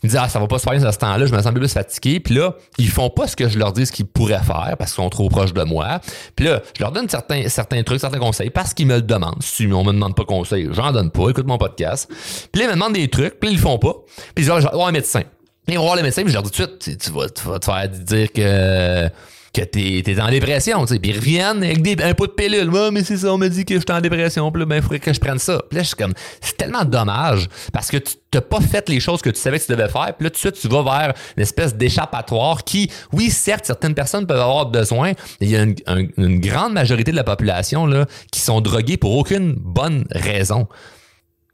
ils 0.03 0.09
disent, 0.09 0.19
ah, 0.21 0.27
ça 0.27 0.39
va 0.39 0.47
pas 0.47 0.59
se 0.59 0.63
faire 0.63 0.85
à 0.85 0.91
ce 0.91 0.97
temps-là, 0.97 1.25
je 1.25 1.33
me 1.33 1.41
sens 1.41 1.53
plus 1.53 1.71
fatigué. 1.71 2.19
Puis 2.19 2.35
là, 2.35 2.55
ils 2.77 2.89
font 2.89 3.09
pas 3.09 3.27
ce 3.27 3.35
que 3.37 3.47
je 3.47 3.57
leur 3.57 3.71
dis 3.71 3.85
ce 3.85 3.91
qu'ils 3.91 4.05
pourraient 4.05 4.43
faire 4.43 4.75
parce 4.77 4.91
qu'ils 4.91 5.03
sont 5.03 5.09
trop 5.09 5.29
proches 5.29 5.53
de 5.53 5.63
moi. 5.63 6.01
Puis 6.35 6.45
là, 6.45 6.61
je 6.77 6.83
leur 6.83 6.91
donne 6.91 7.07
certains, 7.07 7.47
certains 7.47 7.83
trucs, 7.83 8.01
certains 8.01 8.19
conseils 8.19 8.49
parce 8.49 8.73
qu'ils 8.73 8.87
me 8.87 8.95
le 8.95 9.01
demandent. 9.01 9.41
Si 9.41 9.65
on 9.71 9.83
me 9.83 9.93
demande 9.93 10.15
pas 10.15 10.25
conseil, 10.25 10.67
j'en 10.71 10.91
donne 10.91 11.09
pas. 11.09 11.29
Écoute 11.29 11.47
mon 11.47 11.57
podcast. 11.57 12.09
Puis 12.51 12.61
là, 12.61 12.65
ils 12.65 12.67
me 12.67 12.73
demandent 12.73 12.93
des 12.93 13.07
trucs, 13.07 13.39
puis 13.39 13.49
ils 13.49 13.55
le 13.55 13.61
font 13.61 13.77
pas. 13.77 13.93
Puis 14.35 14.45
ils 14.45 14.51
disent, 14.51 14.67
ah, 14.71 14.87
un 14.87 14.91
médecin. 14.91 15.23
Ils 15.69 15.77
vont 15.77 15.83
voir 15.83 15.95
le 15.95 16.01
médecin, 16.01 16.23
puis 16.23 16.31
je 16.31 16.35
leur 16.35 16.43
dis 16.43 16.51
tout 16.51 16.65
de 16.65 16.83
suite, 16.83 16.99
tu 16.99 17.11
vas, 17.11 17.29
tu 17.29 17.47
vas 17.47 17.59
te 17.59 17.65
faire 17.65 17.87
dire 17.87 18.31
que 18.33 19.09
que 19.53 19.61
t'es 19.61 20.03
es 20.05 20.19
en 20.19 20.29
dépression, 20.29 20.83
tu 20.85 20.93
sais. 20.93 20.99
Puis 20.99 21.11
ils 21.11 21.17
reviennent 21.17 21.63
avec 21.63 21.83
des, 21.83 21.95
un 22.03 22.15
pot 22.15 22.25
de 22.25 22.31
pilule. 22.31 22.69
Ouais, 22.69 22.89
mais 22.91 23.03
c'est 23.03 23.17
ça, 23.17 23.31
on 23.31 23.37
me 23.37 23.47
dit 23.47 23.65
que 23.65 23.75
je 23.75 23.81
suis 23.81 23.91
en 23.91 24.01
dépression. 24.01 24.51
Puis 24.51 24.59
là, 24.61 24.65
ben, 24.65 24.77
il 24.77 24.81
faudrait 24.81 24.99
que 24.99 25.13
je 25.13 25.19
prenne 25.19 25.37
ça. 25.37 25.61
Puis 25.69 25.77
là, 25.77 25.83
je 25.83 25.89
suis 25.89 25.95
comme, 25.95 26.13
c'est 26.41 26.57
tellement 26.57 26.83
dommage 26.83 27.47
parce 27.71 27.89
que 27.89 27.97
tu 27.97 28.15
t'as 28.31 28.41
pas 28.41 28.61
fait 28.61 28.89
les 28.89 28.99
choses 28.99 29.21
que 29.21 29.29
tu 29.29 29.39
savais 29.39 29.59
que 29.59 29.65
tu 29.65 29.71
devais 29.71 29.89
faire. 29.89 30.15
Puis 30.17 30.23
là, 30.23 30.29
tout 30.31 30.35
de 30.35 30.37
suite, 30.37 30.59
tu 30.59 30.67
vas 30.67 30.81
vers 30.81 31.13
une 31.37 31.43
espèce 31.43 31.75
d'échappatoire 31.75 32.63
qui, 32.63 32.89
oui, 33.11 33.29
certes, 33.29 33.65
certaines 33.65 33.93
personnes 33.93 34.25
peuvent 34.25 34.41
avoir 34.41 34.65
besoin. 34.65 35.11
Il 35.39 35.51
y 35.51 35.55
a 35.55 35.61
une, 35.61 35.75
une 36.17 36.39
grande 36.39 36.73
majorité 36.73 37.11
de 37.11 37.15
la 37.15 37.23
population, 37.23 37.85
là, 37.85 38.07
qui 38.31 38.39
sont 38.39 38.59
droguées 38.59 38.97
pour 38.97 39.15
aucune 39.15 39.53
bonne 39.53 40.05
raison. 40.09 40.67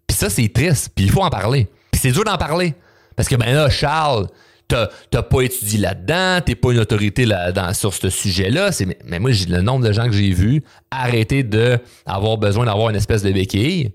Puis 0.07 0.15
ça, 0.15 0.29
c'est 0.29 0.47
triste. 0.47 0.91
Puis 0.95 1.03
il 1.03 1.11
faut 1.11 1.21
en 1.21 1.29
parler. 1.29 1.67
Puis 1.91 1.99
c'est 2.01 2.11
dur 2.11 2.23
d'en 2.23 2.37
parler. 2.37 2.73
Parce 3.17 3.27
que, 3.27 3.35
ben 3.35 3.53
là, 3.53 3.69
Charles, 3.69 4.27
t'as 4.69 5.23
pas 5.23 5.41
étudié 5.41 5.79
là-dedans, 5.79 6.41
t'es 6.45 6.55
pas 6.55 6.71
une 6.71 6.79
autorité 6.79 7.25
là 7.25 7.73
sur 7.73 7.93
ce 7.93 8.09
sujet-là. 8.09 8.71
C'est, 8.71 8.85
mais 9.05 9.19
moi, 9.19 9.31
le 9.31 9.61
nombre 9.61 9.85
de 9.85 9.91
gens 9.91 10.05
que 10.05 10.13
j'ai 10.13 10.31
vus 10.31 10.63
arrêter 10.91 11.43
de 11.43 11.79
avoir 12.05 12.37
besoin 12.37 12.65
d'avoir 12.65 12.89
une 12.89 12.95
espèce 12.95 13.23
de 13.23 13.31
béquille 13.31 13.91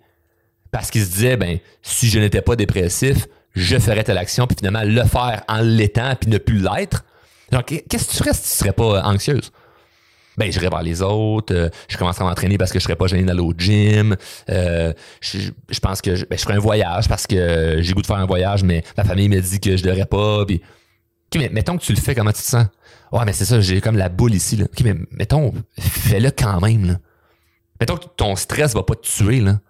parce 0.70 0.90
qu'ils 0.90 1.04
se 1.04 1.10
disaient, 1.10 1.36
ben, 1.36 1.58
si 1.82 2.08
je 2.08 2.18
n'étais 2.18 2.42
pas 2.42 2.56
dépressif, 2.56 3.26
je 3.54 3.78
ferais 3.78 4.02
telle 4.02 4.18
action, 4.18 4.46
puis 4.46 4.56
finalement 4.58 4.82
le 4.84 5.04
faire 5.04 5.44
en 5.48 5.60
l'étant, 5.60 6.16
puis 6.20 6.28
ne 6.28 6.38
plus 6.38 6.58
l'être. 6.58 7.04
Genre, 7.52 7.64
qu'est-ce 7.64 8.06
que 8.06 8.10
tu 8.10 8.16
ferais 8.16 8.34
si 8.34 8.42
tu 8.42 8.48
serais 8.48 8.72
pas 8.72 9.02
anxieuse? 9.04 9.52
Ben 10.36 10.50
j'irai 10.50 10.68
voir 10.68 10.82
les 10.82 11.02
autres, 11.02 11.54
euh, 11.54 11.68
je 11.88 11.96
commencerai 11.96 12.24
à 12.24 12.28
m'entraîner 12.28 12.58
parce 12.58 12.72
que 12.72 12.78
je 12.78 12.84
serais 12.84 12.96
pas 12.96 13.06
gêné 13.06 13.22
d'aller 13.22 13.40
au 13.40 13.52
gym. 13.56 14.16
Euh, 14.50 14.92
je, 15.20 15.80
pense 15.80 16.02
que 16.02 16.16
je, 16.16 16.24
ben, 16.24 16.36
je 16.36 16.42
ferai 16.42 16.54
un 16.54 16.60
voyage 16.60 17.08
parce 17.08 17.26
que 17.26 17.76
j'ai 17.80 17.92
goût 17.92 18.02
de 18.02 18.06
faire 18.06 18.16
un 18.16 18.26
voyage, 18.26 18.64
mais 18.64 18.82
ma 18.96 19.04
famille 19.04 19.28
me 19.28 19.40
dit 19.40 19.60
que 19.60 19.76
je 19.76 19.82
devrais 19.82 20.06
pas. 20.06 20.44
Puis, 20.44 20.60
mais 21.36 21.48
mettons 21.50 21.76
que 21.76 21.84
tu 21.84 21.92
le 21.92 22.00
fais, 22.00 22.14
comment 22.14 22.32
tu 22.32 22.42
te 22.42 22.46
sens? 22.46 22.66
Ouais, 23.12 23.24
mais 23.24 23.32
c'est 23.32 23.44
ça, 23.44 23.60
j'ai 23.60 23.80
comme 23.80 23.96
la 23.96 24.08
boule 24.08 24.34
ici. 24.34 24.56
Là. 24.56 24.64
OK, 24.64 24.80
mais 24.82 24.94
mettons, 25.12 25.52
fais-le 25.78 26.30
quand 26.30 26.60
même. 26.60 26.98
Mettons 27.80 27.96
que 27.96 28.06
ton 28.16 28.36
stress 28.36 28.74
va 28.74 28.82
pas 28.82 28.94
te 28.94 29.06
tuer 29.06 29.40
là. 29.40 29.60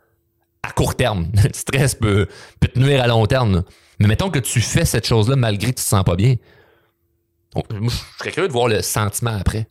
à 0.63 0.71
court 0.73 0.95
terme. 0.95 1.27
Le 1.45 1.51
stress 1.53 1.95
peut, 1.95 2.27
peut 2.61 2.69
te 2.69 2.79
nuire 2.79 3.03
à 3.03 3.07
long 3.07 3.27
terme. 3.27 3.65
Mais 3.99 4.07
mettons 4.07 4.31
que 4.31 4.39
tu 4.39 4.61
fais 4.61 4.85
cette 4.85 5.07
chose-là 5.07 5.37
malgré 5.37 5.73
que 5.73 5.79
tu 5.79 5.85
te 5.85 5.89
sens 5.89 6.05
pas 6.05 6.17
bien. 6.17 6.37
je 7.57 7.89
serais 8.19 8.31
curieux 8.31 8.49
de 8.49 8.53
voir 8.53 8.69
le 8.69 8.83
sentiment 8.83 9.37
après. 9.39 9.69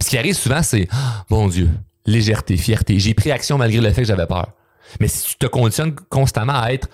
Ce 0.00 0.10
qui 0.10 0.18
arrive 0.18 0.34
souvent, 0.34 0.62
c'est 0.62 0.88
oh, 0.92 0.96
Mon 1.30 1.48
Dieu, 1.48 1.70
légèreté, 2.06 2.56
fierté. 2.56 2.98
J'ai 2.98 3.14
pris 3.14 3.30
action 3.30 3.58
malgré 3.58 3.80
le 3.80 3.90
fait 3.92 4.02
que 4.02 4.08
j'avais 4.08 4.26
peur. 4.26 4.52
Mais 5.00 5.08
si 5.08 5.28
tu 5.28 5.36
te 5.36 5.46
conditionnes 5.46 5.94
constamment 6.08 6.60
à 6.60 6.72
être 6.72 6.88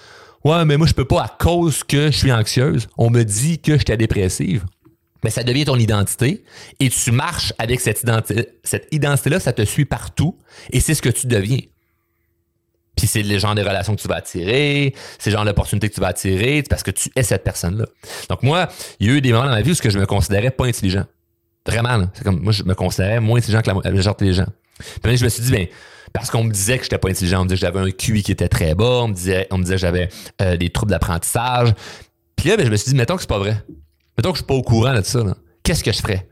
Ouais, 0.44 0.62
mais 0.66 0.76
moi, 0.76 0.86
je 0.86 0.92
peux 0.92 1.06
pas 1.06 1.22
à 1.22 1.28
cause 1.28 1.84
que 1.84 2.10
je 2.10 2.18
suis 2.18 2.32
anxieuse. 2.32 2.86
On 2.98 3.08
me 3.08 3.22
dit 3.22 3.60
que 3.60 3.78
j'étais 3.78 3.96
dépressive. 3.96 4.66
Mais 5.22 5.30
ça 5.30 5.42
devient 5.42 5.64
ton 5.64 5.76
identité 5.76 6.44
et 6.80 6.90
tu 6.90 7.12
marches 7.12 7.54
avec 7.58 7.80
cette 7.80 8.02
identité. 8.02 8.48
Cette 8.62 8.88
identité-là, 8.92 9.40
ça 9.40 9.54
te 9.54 9.64
suit 9.64 9.86
partout 9.86 10.36
et 10.70 10.80
c'est 10.80 10.94
ce 10.94 11.00
que 11.00 11.08
tu 11.08 11.26
deviens. 11.26 11.60
Puis 12.94 13.06
c'est 13.06 13.22
le 13.22 13.38
genre 13.38 13.54
de 13.54 13.62
relations 13.62 13.96
que 13.96 14.02
tu 14.02 14.06
vas 14.06 14.16
attirer, 14.16 14.94
c'est 15.18 15.30
le 15.30 15.36
genre 15.36 15.46
d'opportunités 15.46 15.88
que 15.88 15.94
tu 15.94 16.00
vas 16.02 16.08
attirer 16.08 16.62
parce 16.62 16.82
que 16.82 16.90
tu 16.90 17.08
es 17.16 17.22
cette 17.22 17.42
personne-là. 17.42 17.86
Donc 18.28 18.42
moi, 18.42 18.68
il 19.00 19.06
y 19.06 19.10
a 19.10 19.14
eu 19.14 19.20
des 19.22 19.32
moments 19.32 19.46
dans 19.46 19.52
ma 19.52 19.62
vie 19.62 19.72
où 19.72 19.74
je 19.74 19.98
me 19.98 20.04
considérais 20.04 20.50
pas 20.50 20.66
intelligent. 20.66 21.06
Vraiment, 21.66 22.06
c'est 22.12 22.24
comme 22.24 22.40
moi 22.40 22.52
je 22.52 22.62
me 22.62 22.74
considérais 22.74 23.20
moins 23.20 23.38
intelligent 23.38 23.62
que 23.62 23.70
la 23.70 23.90
majorité 23.90 24.24
des 24.26 24.34
gens. 24.34 24.46
Puis 25.02 25.16
je 25.16 25.24
me 25.24 25.28
suis 25.28 25.42
dit 25.42 25.50
ben 25.50 25.66
parce 26.12 26.30
qu'on 26.30 26.44
me 26.44 26.52
disait 26.52 26.76
que 26.78 26.84
j'étais 26.84 26.98
pas 26.98 27.08
intelligent, 27.08 27.40
on 27.40 27.44
me 27.44 27.48
disait 27.48 27.66
que 27.66 27.72
j'avais 27.72 27.88
un 27.88 27.90
QI 27.90 28.22
qui 28.22 28.32
était 28.32 28.48
très 28.48 28.74
bas, 28.74 29.02
on 29.02 29.08
me 29.08 29.14
disait 29.14 29.46
on 29.50 29.58
me 29.58 29.62
disait 29.62 29.76
que 29.76 29.80
j'avais 29.80 30.08
euh, 30.42 30.56
des 30.56 30.70
troubles 30.70 30.90
d'apprentissage. 30.90 31.72
Puis 32.36 32.50
là 32.50 32.56
ben, 32.56 32.66
je 32.66 32.70
me 32.70 32.76
suis 32.76 32.90
dit 32.90 32.96
mettons 32.96 33.16
que 33.16 33.22
c'est 33.22 33.28
pas 33.28 33.38
vrai. 33.38 33.64
Mettons 34.16 34.30
que 34.30 34.36
je 34.36 34.42
suis 34.42 34.46
pas 34.46 34.54
au 34.54 34.62
courant 34.62 34.94
de 34.94 35.02
ça. 35.02 35.20
Qu'est-ce 35.62 35.82
que 35.82 35.92
je 35.92 36.00
ferais? 36.00 36.28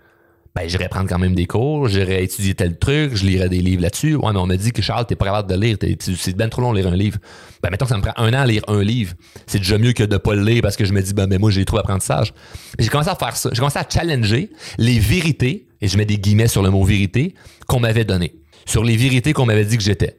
Ben 0.54 0.68
j'irais 0.68 0.88
prendre 0.88 1.08
quand 1.08 1.18
même 1.18 1.34
des 1.34 1.46
cours, 1.46 1.88
j'irais 1.88 2.24
étudier 2.24 2.54
tel 2.54 2.78
truc, 2.78 3.14
je 3.14 3.24
lirais 3.24 3.48
des 3.48 3.60
livres 3.60 3.82
là-dessus. 3.82 4.16
Ouais, 4.16 4.32
mais 4.32 4.38
on 4.38 4.46
m'a 4.46 4.56
dit 4.56 4.72
que 4.72 4.82
Charles, 4.82 5.06
t'es 5.06 5.16
pas 5.16 5.24
capable 5.26 5.48
de 5.48 5.58
lire, 5.58 5.78
c'est 6.00 6.36
bien 6.36 6.48
trop 6.48 6.60
long 6.60 6.72
de 6.72 6.78
lire 6.78 6.88
un 6.88 6.96
livre. 6.96 7.18
Ben 7.62 7.70
mettons 7.70 7.86
que 7.86 7.90
ça 7.90 7.96
me 7.96 8.02
prend 8.02 8.12
un 8.16 8.34
an 8.34 8.40
à 8.42 8.46
lire 8.46 8.62
un 8.68 8.82
livre. 8.82 9.14
C'est 9.46 9.58
déjà 9.58 9.78
mieux 9.78 9.92
que 9.92 10.02
de 10.02 10.16
pas 10.18 10.34
le 10.34 10.42
lire 10.42 10.60
parce 10.60 10.76
que 10.76 10.84
je 10.84 10.92
me 10.92 11.00
dis 11.00 11.14
ben, 11.14 11.26
ben 11.26 11.40
moi 11.40 11.50
j'ai 11.50 11.64
trop 11.64 11.78
d'apprentissage. 11.78 12.34
J'ai 12.78 12.88
commencé 12.88 13.08
à 13.08 13.14
faire 13.14 13.34
ça. 13.34 13.48
J'ai 13.52 13.58
commencé 13.58 13.78
à 13.78 13.86
challenger 13.88 14.50
les 14.76 14.98
vérités, 14.98 15.68
et 15.80 15.88
je 15.88 15.96
mets 15.96 16.04
des 16.04 16.18
guillemets 16.18 16.48
sur 16.48 16.62
le 16.62 16.70
mot 16.70 16.84
vérité, 16.84 17.34
qu'on 17.66 17.80
m'avait 17.80 18.04
donné. 18.04 18.34
Sur 18.66 18.84
les 18.84 18.96
vérités 18.96 19.32
qu'on 19.32 19.46
m'avait 19.46 19.64
dit 19.64 19.78
que 19.78 19.82
j'étais. 19.82 20.18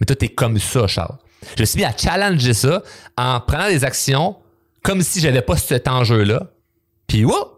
Mais 0.00 0.06
toi, 0.06 0.16
t'es 0.16 0.28
comme 0.28 0.58
ça, 0.58 0.86
Charles. 0.86 1.16
Je 1.56 1.62
me 1.62 1.66
suis 1.66 1.78
mis 1.78 1.84
à 1.84 1.94
challenger 1.96 2.54
ça 2.54 2.82
en 3.16 3.40
prenant 3.40 3.68
des 3.68 3.84
actions 3.84 4.36
comme 4.82 5.02
si 5.02 5.20
j'avais 5.20 5.42
pas 5.42 5.56
cet 5.56 5.86
enjeu-là. 5.86 6.50
Puis, 7.06 7.24
wow! 7.24 7.55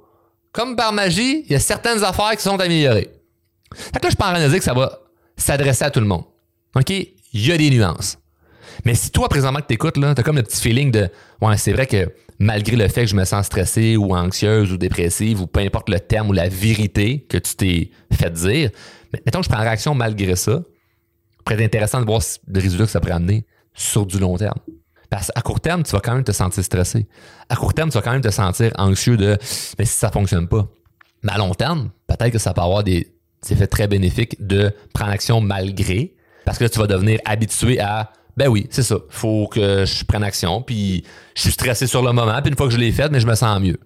Comme 0.52 0.76
par 0.76 0.92
magie, 0.92 1.44
il 1.46 1.52
y 1.52 1.54
a 1.54 1.60
certaines 1.60 2.02
affaires 2.02 2.32
qui 2.36 2.42
sont 2.42 2.58
améliorées. 2.58 3.10
Fait 3.74 3.98
que 3.98 4.04
là, 4.04 4.10
je 4.10 4.16
pense 4.16 4.28
à 4.28 4.48
dire 4.48 4.58
que 4.58 4.64
ça 4.64 4.74
va 4.74 5.00
s'adresser 5.36 5.84
à 5.84 5.90
tout 5.90 6.00
le 6.00 6.06
monde. 6.06 6.24
OK? 6.74 6.90
Il 6.90 7.46
y 7.46 7.52
a 7.52 7.56
des 7.56 7.70
nuances. 7.70 8.18
Mais 8.84 8.94
si 8.94 9.10
toi, 9.10 9.28
présentement, 9.28 9.60
que 9.60 9.66
t'écoutes, 9.66 9.96
là, 9.96 10.14
t'as 10.14 10.22
comme 10.22 10.36
le 10.36 10.42
petit 10.42 10.60
feeling 10.60 10.90
de, 10.90 11.08
ouais, 11.42 11.56
c'est 11.56 11.72
vrai 11.72 11.86
que 11.86 12.10
malgré 12.38 12.76
le 12.76 12.88
fait 12.88 13.02
que 13.02 13.08
je 13.08 13.16
me 13.16 13.24
sens 13.24 13.46
stressé 13.46 13.96
ou 13.96 14.14
anxieuse 14.14 14.72
ou 14.72 14.76
dépressive 14.76 15.40
ou 15.40 15.46
peu 15.46 15.60
importe 15.60 15.88
le 15.88 16.00
terme 16.00 16.30
ou 16.30 16.32
la 16.32 16.48
vérité 16.48 17.26
que 17.28 17.38
tu 17.38 17.54
t'es 17.56 17.90
fait 18.12 18.32
dire, 18.32 18.70
mais 19.12 19.20
mettons 19.26 19.40
que 19.40 19.46
je 19.46 19.50
prends 19.50 19.60
réaction 19.60 19.94
malgré 19.94 20.36
ça, 20.36 20.62
pourrait 21.44 21.56
être 21.56 21.66
intéressant 21.66 22.00
de 22.00 22.06
voir 22.06 22.22
le 22.46 22.60
résultat 22.60 22.84
que 22.84 22.90
ça 22.90 23.00
pourrait 23.00 23.14
amener 23.14 23.44
sur 23.74 24.06
du 24.06 24.18
long 24.18 24.36
terme. 24.36 24.58
Parce 25.10 25.30
qu'à 25.34 25.40
court 25.40 25.60
terme, 25.60 25.82
tu 25.82 25.92
vas 25.92 26.00
quand 26.00 26.14
même 26.14 26.24
te 26.24 26.32
sentir 26.32 26.62
stressé. 26.62 27.06
À 27.48 27.56
court 27.56 27.72
terme, 27.72 27.90
tu 27.90 27.94
vas 27.94 28.02
quand 28.02 28.12
même 28.12 28.20
te 28.20 28.30
sentir 28.30 28.72
anxieux 28.76 29.16
de 29.16 29.38
mais 29.78 29.84
si 29.84 29.96
ça 29.96 30.10
fonctionne 30.10 30.48
pas. 30.48 30.68
Mais 31.22 31.32
à 31.32 31.38
long 31.38 31.54
terme, 31.54 31.90
peut-être 32.06 32.30
que 32.30 32.38
ça 32.38 32.52
peut 32.52 32.60
avoir 32.60 32.84
des, 32.84 33.12
effets 33.50 33.66
très 33.66 33.86
bénéfiques 33.86 34.36
de 34.44 34.72
prendre 34.92 35.12
action 35.12 35.40
malgré. 35.40 36.14
Parce 36.44 36.58
que 36.58 36.64
tu 36.64 36.78
vas 36.78 36.86
devenir 36.86 37.20
habitué 37.24 37.78
à 37.80 38.12
ben 38.36 38.48
oui, 38.48 38.68
c'est 38.70 38.82
ça. 38.82 38.96
Faut 39.08 39.48
que 39.48 39.84
je 39.84 40.04
prenne 40.04 40.22
action. 40.22 40.62
Puis 40.62 41.04
je 41.34 41.42
suis 41.42 41.50
stressé 41.50 41.86
sur 41.86 42.02
le 42.02 42.12
moment. 42.12 42.40
Puis 42.40 42.50
une 42.50 42.56
fois 42.56 42.66
que 42.66 42.72
je 42.72 42.78
l'ai 42.78 42.92
fait, 42.92 43.08
mais 43.10 43.20
je 43.20 43.26
me 43.26 43.34
sens 43.34 43.60
mieux. 43.60 43.78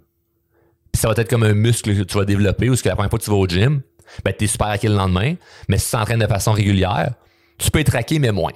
Puis 0.92 1.00
ça 1.00 1.08
va 1.08 1.14
être 1.16 1.28
comme 1.28 1.42
un 1.42 1.54
muscle 1.54 1.96
que 1.96 2.02
tu 2.02 2.18
vas 2.18 2.24
développer 2.24 2.68
ou 2.68 2.76
ce 2.76 2.82
que 2.82 2.88
la 2.88 2.94
première 2.94 3.10
fois 3.10 3.18
que 3.18 3.24
tu 3.24 3.30
vas 3.30 3.36
au 3.36 3.46
gym, 3.46 3.80
ben 4.24 4.34
es 4.38 4.46
super 4.46 4.68
acquis 4.68 4.88
le 4.88 4.94
lendemain. 4.94 5.34
Mais 5.68 5.78
si 5.78 5.86
tu 5.86 5.92
t'entraînes 5.92 6.20
de 6.20 6.26
façon 6.26 6.52
régulière, 6.52 7.14
tu 7.56 7.70
peux 7.70 7.78
être 7.78 7.92
raqué, 7.92 8.18
mais 8.18 8.32
moins 8.32 8.52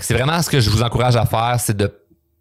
c'est 0.00 0.14
vraiment 0.14 0.40
ce 0.42 0.50
que 0.50 0.60
je 0.60 0.70
vous 0.70 0.82
encourage 0.82 1.16
à 1.16 1.26
faire, 1.26 1.56
c'est 1.58 1.76
de 1.76 1.92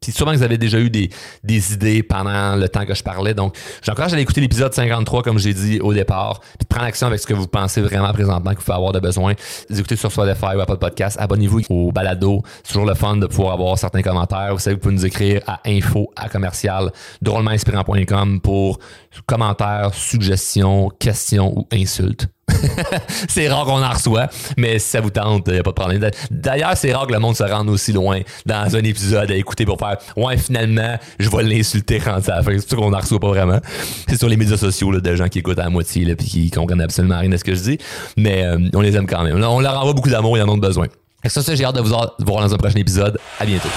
puis 0.02 0.12
sûrement 0.12 0.32
que 0.32 0.38
vous 0.38 0.44
avez 0.44 0.58
déjà 0.58 0.80
eu 0.80 0.90
des, 0.90 1.10
des 1.44 1.74
idées 1.74 2.04
pendant 2.04 2.56
le 2.56 2.70
temps 2.70 2.86
que 2.86 2.94
je 2.94 3.04
parlais. 3.04 3.34
Donc, 3.34 3.56
j'encourage 3.84 4.12
à 4.12 4.14
aller 4.14 4.24
écouter 4.24 4.42
l'épisode 4.42 4.74
53, 4.74 5.24
comme 5.24 5.40
j'ai 5.40 5.54
dit 5.54 5.80
au 5.82 5.94
départ, 5.94 6.40
puis 6.40 6.60
de 6.62 6.68
prendre 6.68 6.86
action 6.86 7.08
avec 7.08 7.20
ce 7.20 7.28
que 7.28 7.34
vous 7.34 7.48
pensez 7.48 7.82
vraiment 7.82 8.12
présentement 8.14 8.52
que 8.52 8.58
vous 8.58 8.64
pouvez 8.64 8.76
avoir 8.76 8.92
de 8.94 9.00
besoin. 9.00 9.34
Écoutez 9.70 9.96
sur 9.96 10.12
Spotify 10.12 10.56
ou 10.56 10.62
Apple 10.62 10.78
Podcast. 10.78 11.18
Abonnez-vous 11.20 11.62
au 11.70 11.92
balado. 11.92 12.44
C'est 12.64 12.74
toujours 12.74 12.86
le 12.86 12.96
fun 12.96 13.18
de 13.18 13.28
pouvoir 13.28 13.54
avoir 13.54 13.78
certains 13.78 14.02
commentaires. 14.02 14.54
Vous 14.54 14.60
savez, 14.60 14.76
vous 14.76 14.82
pouvez 14.82 14.96
nous 14.96 15.06
écrire 15.06 15.42
à 15.48 15.60
info 15.66 16.10
à 16.16 16.30
commercial 16.30 16.92
drôlementinspirant.com 17.22 18.40
pour 18.42 18.80
commentaires, 19.26 19.94
suggestions, 19.94 20.90
questions 20.98 21.58
ou 21.58 21.68
insultes. 21.74 22.28
c'est 23.28 23.48
rare 23.50 23.66
qu'on 23.66 23.84
en 23.84 23.90
reçoit, 23.90 24.28
mais 24.58 24.80
si 24.80 24.90
ça 24.90 25.02
vous 25.02 25.10
tente, 25.10 25.44
il 25.48 25.54
n'y 25.54 25.60
a 25.60 25.64
pas 25.64 25.72
de 25.72 25.76
problème. 25.76 26.10
D'ailleurs, 26.32 26.74
c'est 26.76 26.94
rare 26.94 27.08
que 27.08 27.14
le 27.14 27.20
monde 27.20 27.36
se 27.36 27.44
rende 27.44 27.70
aussi 27.70 27.94
loin 27.94 28.20
dans 28.46 28.76
un 28.76 28.84
épisode 28.84 29.32
à 29.32 29.36
écouter 29.36 29.66
pour 29.66 29.78
faire 29.78 29.98
Ouais, 30.16 30.38
finalement, 30.38 30.98
je 31.20 31.30
vais 31.30 31.44
l'insulter 31.44 32.00
quand 32.00 32.22
ça. 32.24 32.42
C'est 32.44 32.68
sûr 32.68 32.78
qu'on 32.78 32.92
n'en 32.92 33.00
reçoit 33.00 33.20
pas 33.20 33.30
vraiment. 33.30 33.60
C'est 34.08 34.18
sur 34.18 34.30
les 34.30 34.38
médias 34.38 34.58
sociaux 34.58 34.92
là, 34.92 35.00
de 35.00 35.16
gens 35.16 35.28
qui 35.28 35.40
écoutent 35.40 35.60
à 35.60 35.64
la 35.64 35.70
moitié 35.70 36.08
et 36.10 36.16
qui 36.16 36.50
comprennent 36.52 36.82
absolument 36.82 37.20
rien 37.20 37.30
de 37.30 37.38
ce 37.38 37.44
que 37.44 37.56
je 37.56 37.62
dis, 37.62 37.78
mais 38.18 38.44
euh, 38.44 38.58
on 38.74 38.82
les 38.82 38.96
aime 38.96 39.08
quand 39.08 39.24
même. 39.24 39.42
on 39.44 39.60
leur 39.60 39.80
envoie 39.80 39.94
beaucoup 39.94 40.10
d'amour, 40.10 40.38
ils 40.38 40.42
en 40.42 40.50
ont 40.50 40.58
besoin. 40.58 40.88
Et 41.24 41.30
ça, 41.30 41.42
ça 41.42 41.56
j'ai 41.56 41.66
hâte 41.66 41.76
de 41.76 41.82
vous 41.82 41.90
voir 41.90 42.16
dans 42.20 42.54
un 42.54 42.58
prochain 42.58 42.80
épisode. 42.80 43.18
À 43.40 43.46
bientôt. 43.46 43.70